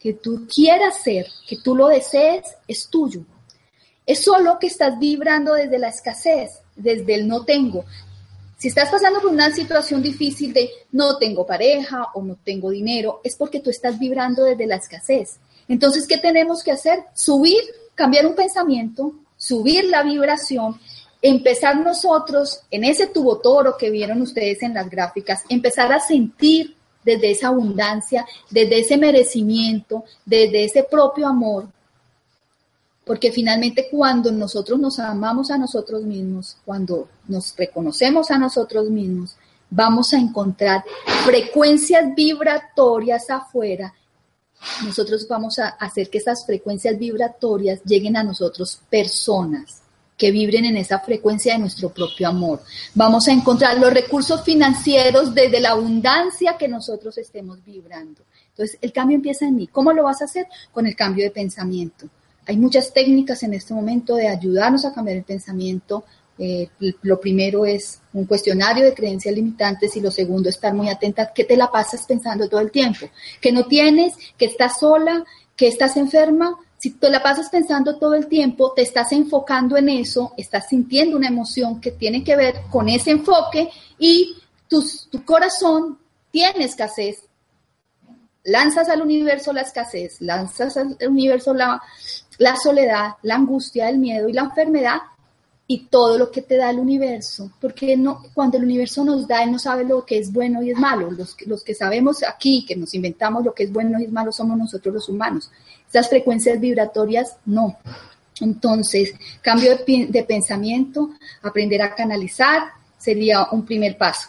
[0.00, 3.22] que tú quieras ser, que tú lo desees, es tuyo.
[4.06, 7.84] Es solo que estás vibrando desde la escasez, desde el no tengo.
[8.56, 13.20] Si estás pasando por una situación difícil de no tengo pareja o no tengo dinero,
[13.22, 15.38] es porque tú estás vibrando desde la escasez.
[15.68, 17.00] Entonces, ¿qué tenemos que hacer?
[17.14, 17.62] Subir,
[17.94, 20.80] cambiar un pensamiento, subir la vibración
[21.22, 26.76] empezar nosotros en ese tubo toro que vieron ustedes en las gráficas, empezar a sentir
[27.08, 31.66] desde esa abundancia, desde ese merecimiento, desde ese propio amor,
[33.04, 39.36] porque finalmente cuando nosotros nos amamos a nosotros mismos, cuando nos reconocemos a nosotros mismos,
[39.70, 40.84] vamos a encontrar
[41.24, 43.94] frecuencias vibratorias afuera.
[44.84, 49.82] Nosotros vamos a hacer que esas frecuencias vibratorias lleguen a nosotros personas
[50.18, 52.60] que vibren en esa frecuencia de nuestro propio amor.
[52.94, 58.22] Vamos a encontrar los recursos financieros desde la abundancia que nosotros estemos vibrando.
[58.50, 59.68] Entonces, el cambio empieza en mí.
[59.68, 60.48] ¿Cómo lo vas a hacer?
[60.72, 62.08] Con el cambio de pensamiento.
[62.46, 66.04] Hay muchas técnicas en este momento de ayudarnos a cambiar el pensamiento.
[66.36, 66.68] Eh,
[67.02, 71.44] lo primero es un cuestionario de creencias limitantes y lo segundo, estar muy atenta que
[71.44, 73.06] te la pasas pensando todo el tiempo,
[73.40, 78.14] que no tienes, que estás sola, que estás enferma, si te la pasas pensando todo
[78.14, 82.62] el tiempo, te estás enfocando en eso, estás sintiendo una emoción que tiene que ver
[82.70, 84.36] con ese enfoque y
[84.68, 84.84] tu,
[85.24, 85.98] corazón
[86.30, 87.24] tiene escasez.
[88.44, 91.82] Lanzas al universo la escasez, lanzas al universo la,
[92.38, 94.98] la soledad, la angustia, el miedo y la enfermedad
[95.70, 99.42] y todo lo que te da el universo, porque no, cuando el universo nos da,
[99.42, 101.10] él no sabe lo que es bueno y es malo.
[101.10, 104.32] Los, los que sabemos aquí, que nos inventamos lo que es bueno y es malo,
[104.32, 105.50] somos nosotros los humanos.
[105.88, 107.76] Estas frecuencias vibratorias, no.
[108.40, 111.10] Entonces, cambio de, de pensamiento,
[111.42, 114.28] aprender a canalizar, sería un primer paso.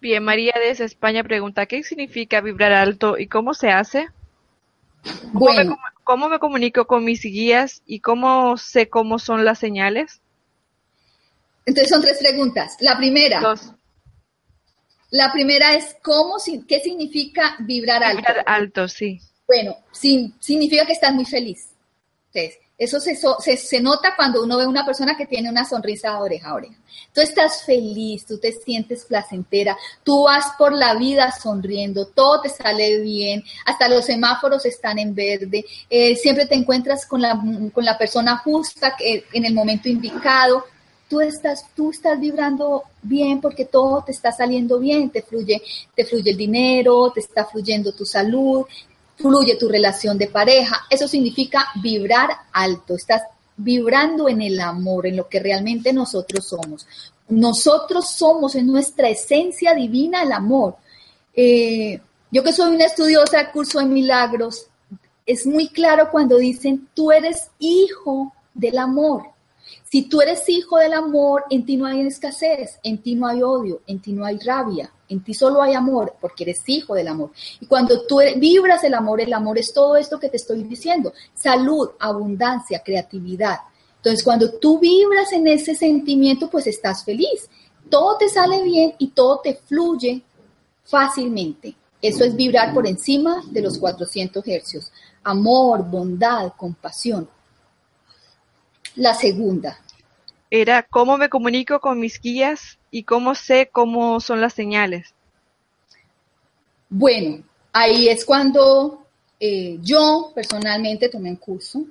[0.00, 4.08] Bien, María desde España pregunta, ¿qué significa vibrar alto y cómo se hace?
[5.32, 5.78] Bueno,
[6.10, 10.20] ¿Cómo me comunico con mis guías y cómo sé cómo son las señales?
[11.64, 12.76] Entonces son tres preguntas.
[12.80, 13.40] La primera.
[15.10, 16.36] La primera es cómo,
[16.68, 18.18] qué significa vibrar alto.
[18.18, 19.20] Vibrar alto, sí.
[19.46, 21.70] Bueno, significa que estás muy feliz.
[22.32, 26.12] Entonces, eso se, se, nota cuando uno ve a una persona que tiene una sonrisa
[26.12, 26.76] de oreja a oreja.
[27.12, 32.48] Tú estás feliz, tú te sientes placentera, tú vas por la vida sonriendo, todo te
[32.48, 37.38] sale bien, hasta los semáforos están en verde, eh, siempre te encuentras con la,
[37.70, 40.64] con la persona justa en el momento indicado.
[41.10, 45.60] Tú estás, tú estás vibrando bien porque todo te está saliendo bien, te fluye,
[45.94, 48.64] te fluye el dinero, te está fluyendo tu salud,
[49.16, 50.86] fluye tu relación de pareja.
[50.88, 52.94] Eso significa vibrar alto.
[52.94, 53.22] Estás
[53.56, 56.86] vibrando en el amor, en lo que realmente nosotros somos.
[57.28, 60.76] Nosotros somos en nuestra esencia divina el amor.
[61.34, 64.66] Eh, yo que soy una estudiosa de curso de milagros,
[65.26, 69.24] es muy claro cuando dicen, tú eres hijo del amor.
[69.88, 73.42] Si tú eres hijo del amor, en ti no hay escasez, en ti no hay
[73.42, 77.08] odio, en ti no hay rabia, en ti solo hay amor porque eres hijo del
[77.08, 77.32] amor.
[77.60, 81.12] Y cuando tú vibras el amor, el amor es todo esto que te estoy diciendo,
[81.34, 83.58] salud, abundancia, creatividad.
[83.96, 87.50] Entonces, cuando tú vibras en ese sentimiento, pues estás feliz.
[87.90, 90.22] Todo te sale bien y todo te fluye
[90.84, 91.74] fácilmente.
[92.00, 94.90] Eso es vibrar por encima de los 400 hercios.
[95.22, 97.28] Amor, bondad, compasión.
[98.96, 99.78] La segunda.
[100.50, 105.14] Era cómo me comunico con mis guías y cómo sé cómo son las señales.
[106.88, 109.06] Bueno, ahí es cuando
[109.38, 111.84] eh, yo personalmente tomé un curso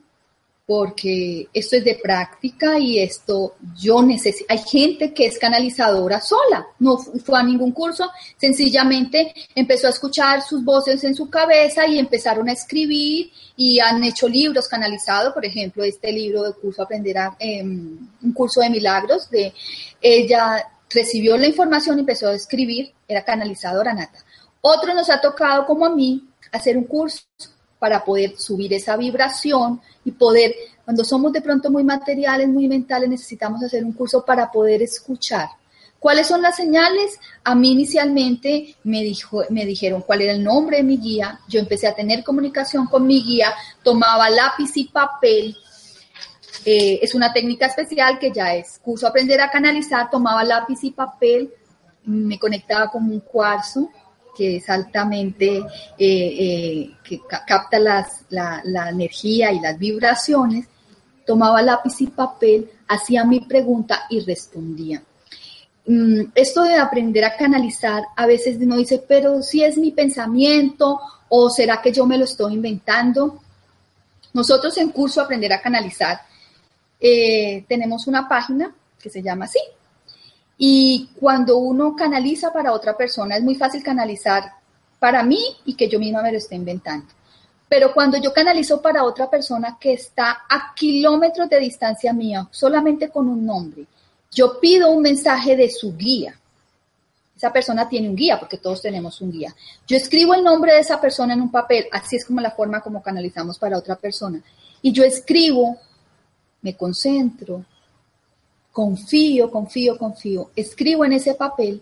[0.70, 4.46] porque esto es de práctica y esto yo necesito.
[4.50, 10.44] Hay gente que es canalizadora sola, no fue a ningún curso, sencillamente empezó a escuchar
[10.44, 15.44] sus voces en su cabeza y empezaron a escribir y han hecho libros canalizados, por
[15.44, 19.52] ejemplo, este libro de curso Aprender a, em, un curso de milagros, de
[20.00, 24.24] ella recibió la información y empezó a escribir, era canalizadora nata.
[24.62, 27.24] Otro nos ha tocado, como a mí, hacer un curso
[27.80, 30.54] para poder subir esa vibración y poder,
[30.86, 35.48] cuando somos de pronto muy materiales, muy mentales, necesitamos hacer un curso para poder escuchar.
[35.98, 37.20] ¿Cuáles son las señales?
[37.44, 41.40] A mí inicialmente me, dijo, me dijeron cuál era el nombre de mi guía.
[41.48, 43.54] Yo empecé a tener comunicación con mi guía,
[43.84, 45.56] tomaba lápiz y papel
[46.66, 50.92] Eh, es una técnica especial que ya es curso aprender a canalizar, tomaba lápiz y
[50.92, 51.54] papel,
[52.04, 53.90] me conectaba con un cuarzo
[54.40, 55.66] que es altamente, eh,
[56.00, 60.66] eh, que capta las, la, la energía y las vibraciones,
[61.26, 65.04] tomaba lápiz y papel, hacía mi pregunta y respondía.
[65.86, 71.02] Mm, esto de aprender a canalizar, a veces uno dice, pero si es mi pensamiento
[71.28, 73.42] o será que yo me lo estoy inventando.
[74.34, 76.22] Nosotros en curso Aprender a Canalizar
[76.98, 79.60] eh, tenemos una página que se llama así.
[80.62, 84.44] Y cuando uno canaliza para otra persona, es muy fácil canalizar
[85.00, 87.08] para mí y que yo misma me lo esté inventando.
[87.70, 93.10] Pero cuando yo canalizo para otra persona que está a kilómetros de distancia mía, solamente
[93.10, 93.86] con un nombre,
[94.32, 96.38] yo pido un mensaje de su guía.
[97.38, 99.56] Esa persona tiene un guía, porque todos tenemos un guía.
[99.88, 102.82] Yo escribo el nombre de esa persona en un papel, así es como la forma
[102.82, 104.42] como canalizamos para otra persona.
[104.82, 105.78] Y yo escribo,
[106.62, 107.64] me concentro,
[108.80, 111.82] confío, confío, confío, escribo en ese papel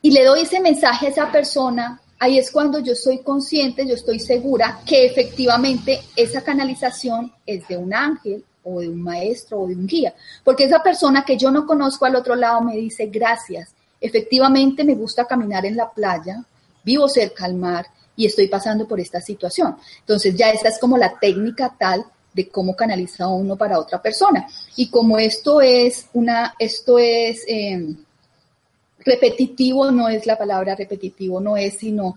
[0.00, 3.94] y le doy ese mensaje a esa persona, ahí es cuando yo soy consciente, yo
[3.94, 9.66] estoy segura que efectivamente esa canalización es de un ángel o de un maestro o
[9.66, 10.14] de un guía,
[10.44, 14.94] porque esa persona que yo no conozco al otro lado me dice gracias, efectivamente me
[14.94, 16.44] gusta caminar en la playa,
[16.84, 17.84] vivo cerca al mar
[18.14, 19.76] y estoy pasando por esta situación.
[19.98, 24.46] Entonces ya esa es como la técnica tal de cómo canaliza uno para otra persona.
[24.76, 27.96] Y como esto es una, esto es em,
[28.98, 32.16] repetitivo, no es la palabra repetitivo, no es sino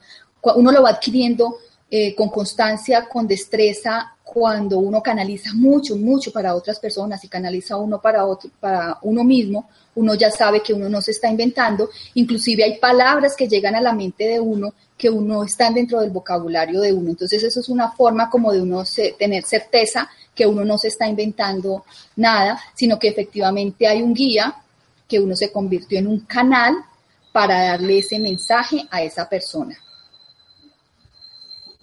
[0.55, 1.57] uno lo va adquiriendo
[1.89, 7.77] eh, con constancia, con destreza, cuando uno canaliza mucho, mucho para otras personas y canaliza
[7.77, 11.89] uno para otro, para uno mismo, uno ya sabe que uno no se está inventando,
[12.15, 14.73] inclusive hay palabras que llegan a la mente de uno
[15.03, 17.09] que uno están dentro del vocabulario de uno.
[17.09, 18.85] Entonces eso es una forma como de uno
[19.19, 21.83] tener certeza que uno no se está inventando
[22.15, 24.55] nada, sino que efectivamente hay un guía
[25.05, 26.75] que uno se convirtió en un canal
[27.33, 29.77] para darle ese mensaje a esa persona.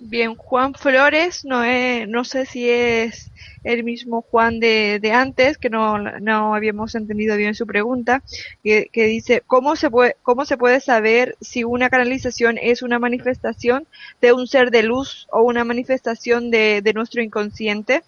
[0.02, 1.62] Bien, Juan Flores, no,
[2.06, 3.30] no sé si es
[3.64, 8.22] el mismo Juan de, de antes, que no, no, habíamos entendido bien su pregunta,
[8.64, 12.98] que, que, dice, ¿cómo se, puede, ¿cómo se puede saber si una canalización es una
[12.98, 13.86] manifestación
[14.22, 18.02] de un ser de luz o una manifestación de, de nuestro inconsciente?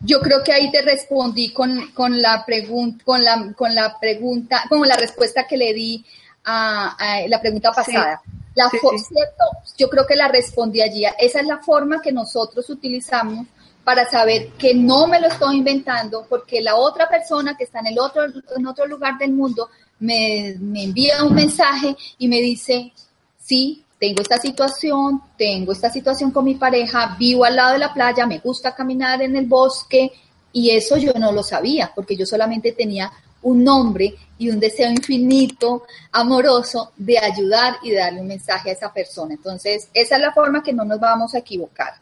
[0.00, 4.64] Yo creo que ahí te respondí con, con la pregunta, con la, con la pregunta,
[4.68, 6.04] como la respuesta que le di
[6.44, 8.20] a, a la pregunta pasada.
[8.60, 9.44] La Cierto,
[9.78, 11.04] yo creo que la respondí allí.
[11.18, 13.46] Esa es la forma que nosotros utilizamos
[13.84, 17.88] para saber que no me lo estoy inventando, porque la otra persona que está en
[17.88, 22.92] el otro, en otro lugar del mundo me, me envía un mensaje y me dice,
[23.38, 27.92] sí, tengo esta situación, tengo esta situación con mi pareja, vivo al lado de la
[27.92, 30.12] playa, me gusta caminar en el bosque,
[30.52, 33.10] y eso yo no lo sabía, porque yo solamente tenía
[33.42, 38.92] un nombre y un deseo infinito, amoroso, de ayudar y darle un mensaje a esa
[38.92, 39.34] persona.
[39.34, 41.94] Entonces, esa es la forma que no nos vamos a equivocar.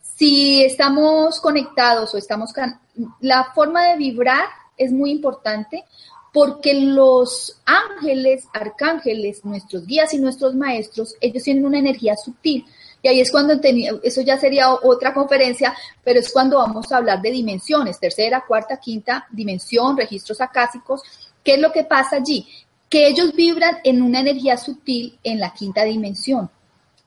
[0.00, 2.52] Si estamos conectados o estamos...
[3.20, 4.44] La forma de vibrar
[4.76, 5.84] es muy importante
[6.32, 12.64] porque los ángeles, arcángeles, nuestros guías y nuestros maestros, ellos tienen una energía sutil.
[13.02, 15.74] Y ahí es cuando tenía, eso ya sería otra conferencia,
[16.04, 21.02] pero es cuando vamos a hablar de dimensiones, tercera, cuarta, quinta dimensión, registros acásicos.
[21.42, 22.46] ¿Qué es lo que pasa allí?
[22.88, 26.50] Que ellos vibran en una energía sutil en la quinta dimensión,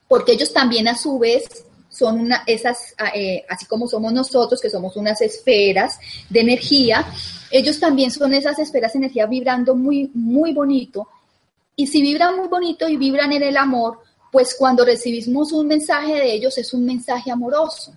[0.08, 4.70] porque ellos también a su vez son una, esas, eh, así como somos nosotros, que
[4.70, 7.06] somos unas esferas de energía,
[7.52, 11.08] ellos también son esas esferas de energía vibrando muy, muy bonito.
[11.76, 14.00] Y si vibran muy bonito y vibran en el amor,
[14.34, 17.96] pues cuando recibimos un mensaje de ellos es un mensaje amoroso.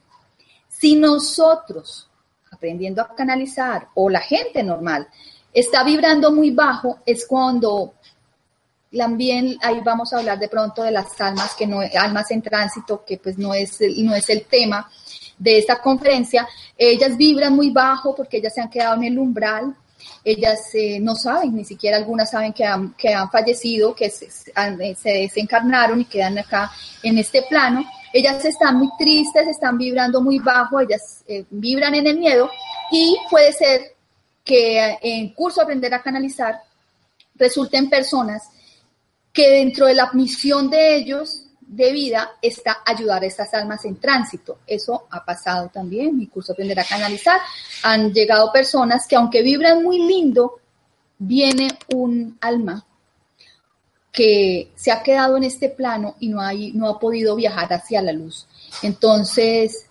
[0.68, 2.10] Si nosotros,
[2.50, 5.08] aprendiendo a canalizar, o la gente normal,
[5.50, 7.94] está vibrando muy bajo, es cuando
[8.94, 13.02] también ahí vamos a hablar de pronto de las almas que no almas en tránsito
[13.04, 14.88] que pues no es no es el tema
[15.36, 19.76] de esta conferencia ellas vibran muy bajo porque ellas se han quedado en el umbral
[20.24, 24.30] ellas eh, no saben, ni siquiera algunas saben que han, que han fallecido, que se,
[24.30, 26.70] se, desencarnaron y quedan acá
[27.02, 27.84] en este plano.
[28.12, 32.50] Ellas están muy tristes, están vibrando muy bajo, ellas eh, vibran en el miedo
[32.90, 33.94] y puede ser
[34.44, 36.60] que en curso Aprender a Canalizar
[37.34, 38.44] resulten personas
[39.32, 43.96] que dentro de la misión de ellos de vida está ayudar a estas almas en
[43.96, 44.60] tránsito.
[44.66, 47.40] Eso ha pasado también, mi curso Aprender a Canalizar.
[47.82, 50.60] Han llegado personas que aunque vibran muy lindo,
[51.18, 52.84] viene un alma
[54.12, 58.00] que se ha quedado en este plano y no, hay, no ha podido viajar hacia
[58.00, 58.46] la luz.
[58.82, 59.82] Entonces,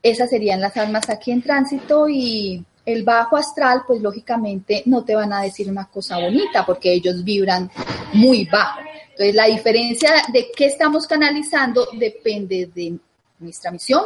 [0.00, 5.14] Esas serían las almas aquí en tránsito y el bajo astral, pues lógicamente no te
[5.14, 7.70] van a decir una cosa bonita porque ellos vibran
[8.14, 8.87] muy bajo.
[9.18, 12.98] Entonces, la diferencia de qué estamos canalizando depende de
[13.40, 14.04] nuestra misión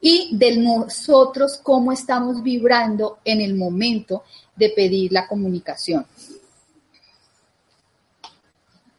[0.00, 4.24] y de nosotros cómo estamos vibrando en el momento
[4.56, 6.06] de pedir la comunicación.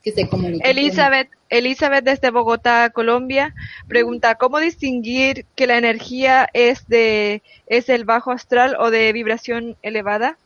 [0.04, 3.56] Elizabeth, Elizabeth desde Bogotá, Colombia,
[3.88, 9.76] pregunta, ¿cómo distinguir que la energía es de es el bajo astral o de vibración
[9.82, 10.38] elevada?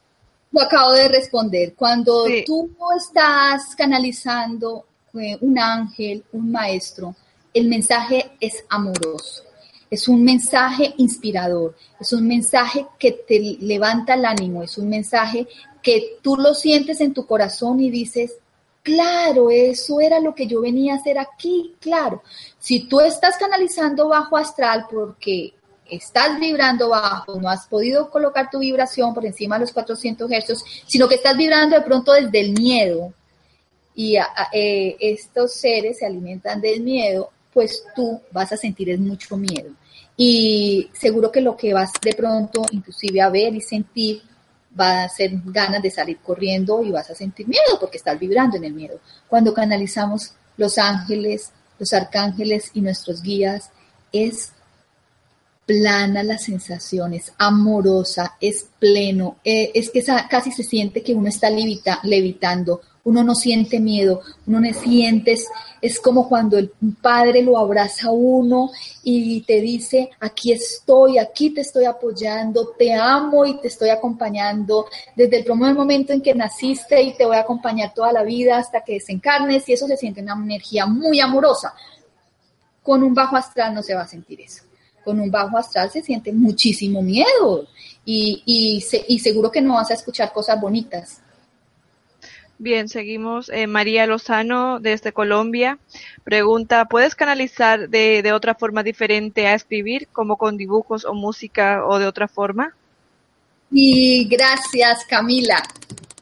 [0.56, 1.74] Lo acabo de responder.
[1.76, 7.14] Cuando tú estás canalizando eh, un ángel, un maestro,
[7.54, 9.44] el mensaje es amoroso.
[9.90, 15.46] Es un mensaje inspirador, es un mensaje que te levanta el ánimo, es un mensaje
[15.82, 18.36] que tú lo sientes en tu corazón y dices,
[18.82, 22.24] claro, eso era lo que yo venía a hacer aquí, claro.
[22.60, 25.54] Si tú estás canalizando bajo astral porque
[25.90, 30.64] estás vibrando bajo, no has podido colocar tu vibración por encima de los 400 hercios,
[30.88, 33.14] sino que estás vibrando de pronto desde el miedo
[33.96, 34.18] y
[34.52, 39.72] eh, estos seres se alimentan del miedo, pues tú vas a sentir es mucho miedo.
[40.18, 44.22] Y seguro que lo que vas de pronto inclusive a ver y sentir
[44.78, 48.58] va a ser ganas de salir corriendo y vas a sentir miedo porque estás vibrando
[48.58, 49.00] en el miedo.
[49.28, 53.72] Cuando canalizamos los ángeles, los arcángeles y nuestros guías,
[54.12, 54.52] es
[55.66, 61.28] plana la sensación, es amorosa, es pleno, eh, es que casi se siente que uno
[61.28, 65.36] está levitando, uno no siente miedo, uno no siente,
[65.82, 68.72] es, como cuando el padre lo abraza a uno
[69.04, 74.86] y te dice, aquí estoy, aquí te estoy apoyando, te amo y te estoy acompañando
[75.16, 78.58] desde el primer momento en que naciste y te voy a acompañar toda la vida
[78.58, 81.74] hasta que desencarnes y eso se siente una energía muy amorosa.
[82.82, 84.64] Con un bajo astral no se va a sentir eso
[85.06, 87.68] con un bajo astral se siente muchísimo miedo
[88.04, 91.22] y, y, seguro que no vas a escuchar cosas bonitas.
[92.58, 93.50] Bien, seguimos.
[93.50, 95.78] Eh, María Lozano, desde Colombia,
[96.24, 101.86] pregunta, ¿puedes canalizar de, de, otra forma diferente a escribir, como con dibujos o música
[101.86, 102.76] o de otra forma?
[103.72, 105.62] Y gracias, Camila.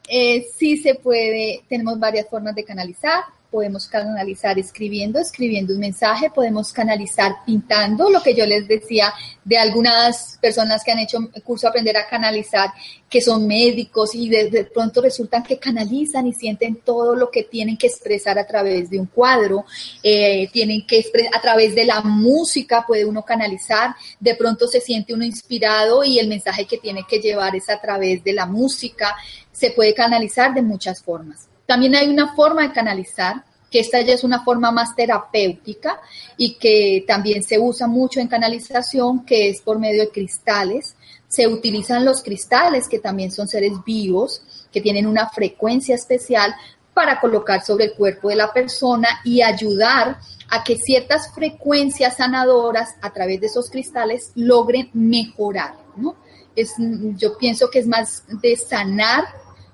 [0.07, 3.23] Eh, sí se puede, tenemos varias formas de canalizar
[3.53, 9.13] podemos canalizar escribiendo, escribiendo un mensaje, podemos canalizar pintando, lo que yo les decía
[9.45, 12.71] de algunas personas que han hecho el curso Aprender a Canalizar,
[13.07, 17.77] que son médicos y de, pronto resultan que canalizan y sienten todo lo que tienen
[17.77, 19.65] que expresar a través de un cuadro,
[20.01, 25.13] eh, tienen que a través de la música, puede uno canalizar, de pronto se siente
[25.13, 29.15] uno inspirado y el mensaje que tiene que llevar es a través de la música,
[29.51, 31.52] se puede canalizar de muchas formas.
[31.65, 35.99] También hay una forma de canalizar, que esta ya es una forma más terapéutica
[36.37, 40.95] y que también se usa mucho en canalización, que es por medio de cristales.
[41.27, 46.53] Se utilizan los cristales, que también son seres vivos, que tienen una frecuencia especial
[46.93, 52.95] para colocar sobre el cuerpo de la persona y ayudar a que ciertas frecuencias sanadoras
[53.01, 56.15] a través de esos cristales logren mejorar, ¿no?
[56.55, 59.25] Es, yo pienso que es más de sanar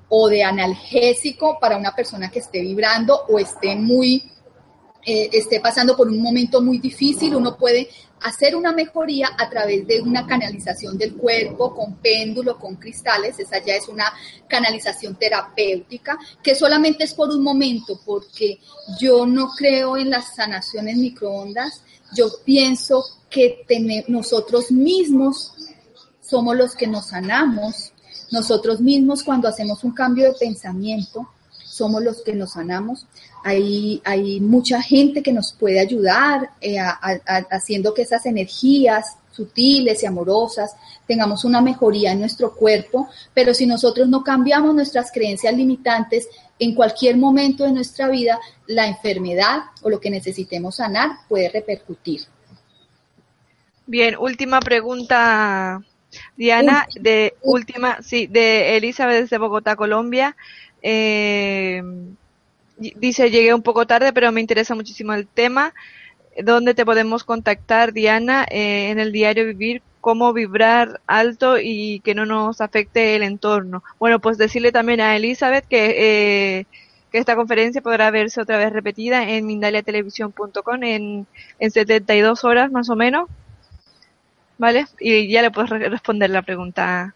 [0.10, 4.24] o de analgésico para una persona que esté vibrando o esté muy,
[5.06, 7.90] eh, esté pasando por un momento muy difícil, uno puede
[8.22, 13.64] hacer una mejoría a través de una canalización del cuerpo con péndulo, con cristales, esa
[13.64, 14.12] ya es una
[14.48, 18.60] canalización terapéutica que solamente es por un momento porque
[19.00, 21.84] yo no creo en las sanaciones microondas,
[22.14, 23.64] yo pienso que
[24.08, 25.54] nosotros mismos
[26.20, 27.94] somos los que nos sanamos
[28.32, 31.28] nosotros mismos cuando hacemos un cambio de pensamiento,
[31.66, 33.06] somos los que nos sanamos.
[33.44, 36.78] Hay, hay mucha gente que nos puede ayudar eh,
[37.50, 40.76] haciendo que esas energías sutiles y amorosas
[41.08, 46.28] tengamos una mejoría en nuestro cuerpo, pero si nosotros no cambiamos nuestras creencias limitantes,
[46.60, 52.22] en cualquier momento de nuestra vida, la enfermedad o lo que necesitemos sanar puede repercutir.
[53.86, 55.82] Bien, última pregunta
[56.36, 60.36] Diana, de última, sí, de Elizabeth de Bogotá, Colombia.
[60.82, 61.84] Eh,
[62.78, 65.74] dice, llegué un poco tarde, pero me interesa muchísimo el tema.
[66.42, 68.46] ¿Dónde te podemos contactar, Diana?
[68.50, 73.84] Eh, en el diario Vivir, cómo vibrar alto y que no nos afecte el entorno.
[74.00, 76.66] Bueno, pues decirle también a Elizabeth que, eh,
[77.12, 81.28] que esta conferencia podrá verse otra vez repetida en mindaliatelevisión.com en,
[81.60, 83.30] en 72 horas más o menos
[84.60, 84.86] ¿vale?
[85.00, 87.16] Y ya le puedes responder la pregunta.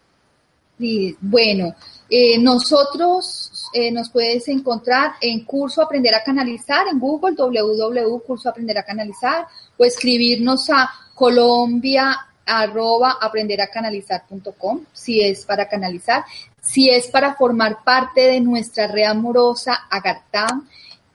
[0.76, 1.76] Sí, bueno,
[2.10, 8.78] eh, nosotros eh, nos puedes encontrar en Curso Aprender a Canalizar en Google, www.curso Aprender
[8.78, 16.24] a Canalizar, o escribirnos a Colombia arroba aprenderacanalizar.com, si es para canalizar,
[16.60, 20.68] si es para formar parte de nuestra red amorosa Agartam,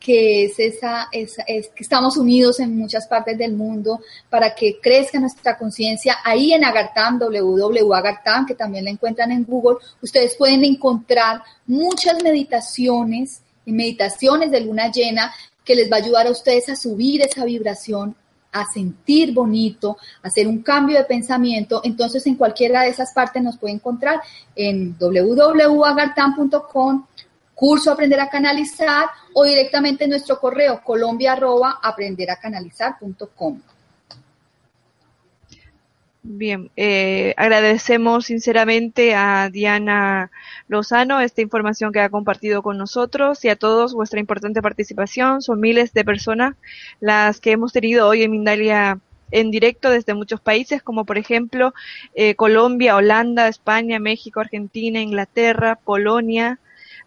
[0.09, 5.19] que es esa, es que estamos unidos en muchas partes del mundo para que crezca
[5.19, 6.17] nuestra conciencia.
[6.23, 13.41] Ahí en Agartam, www.agartam, que también la encuentran en Google, ustedes pueden encontrar muchas meditaciones
[13.67, 15.31] y meditaciones de luna llena
[15.63, 18.15] que les va a ayudar a ustedes a subir esa vibración
[18.51, 23.43] a sentir bonito, a hacer un cambio de pensamiento, entonces en cualquiera de esas partes
[23.43, 24.21] nos puede encontrar
[24.55, 27.05] en www.agartam.com,
[27.59, 33.61] curso Aprender a Canalizar o directamente en nuestro correo colombia arroba aprenderacanalizar.com.
[36.23, 40.31] Bien, eh, agradecemos sinceramente a Diana
[40.69, 45.41] Lozano esta información que ha compartido con nosotros y a todos vuestra importante participación.
[45.41, 46.55] Son miles de personas
[47.01, 48.99] las que hemos tenido hoy en Mindalia
[49.31, 51.73] en directo desde muchos países, como por ejemplo
[52.15, 56.59] eh, Colombia, Holanda, España, México, Argentina, Inglaterra, Polonia,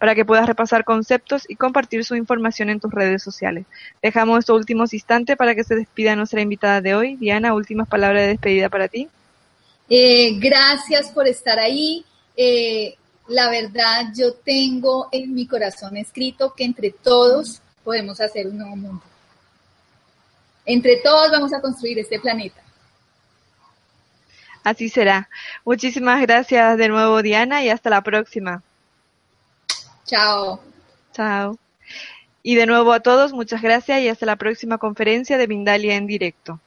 [0.00, 3.66] para que puedas repasar conceptos y compartir su información en tus redes sociales.
[4.02, 7.16] Dejamos estos últimos instantes para que se despida nuestra invitada de hoy.
[7.16, 9.08] Diana, últimas palabras de despedida para ti.
[9.90, 12.02] Eh, gracias por estar ahí.
[12.34, 12.96] Eh,
[13.28, 18.76] la verdad, yo tengo en mi corazón escrito que entre todos podemos hacer un nuevo
[18.76, 19.02] mundo.
[20.64, 22.62] Entre todos vamos a construir este planeta.
[24.64, 25.28] Así será.
[25.62, 28.62] Muchísimas gracias de nuevo, Diana, y hasta la próxima.
[30.10, 30.60] Chao.
[31.12, 31.56] Chao.
[32.42, 36.08] Y de nuevo a todos, muchas gracias y hasta la próxima conferencia de Mindalia en
[36.08, 36.58] directo.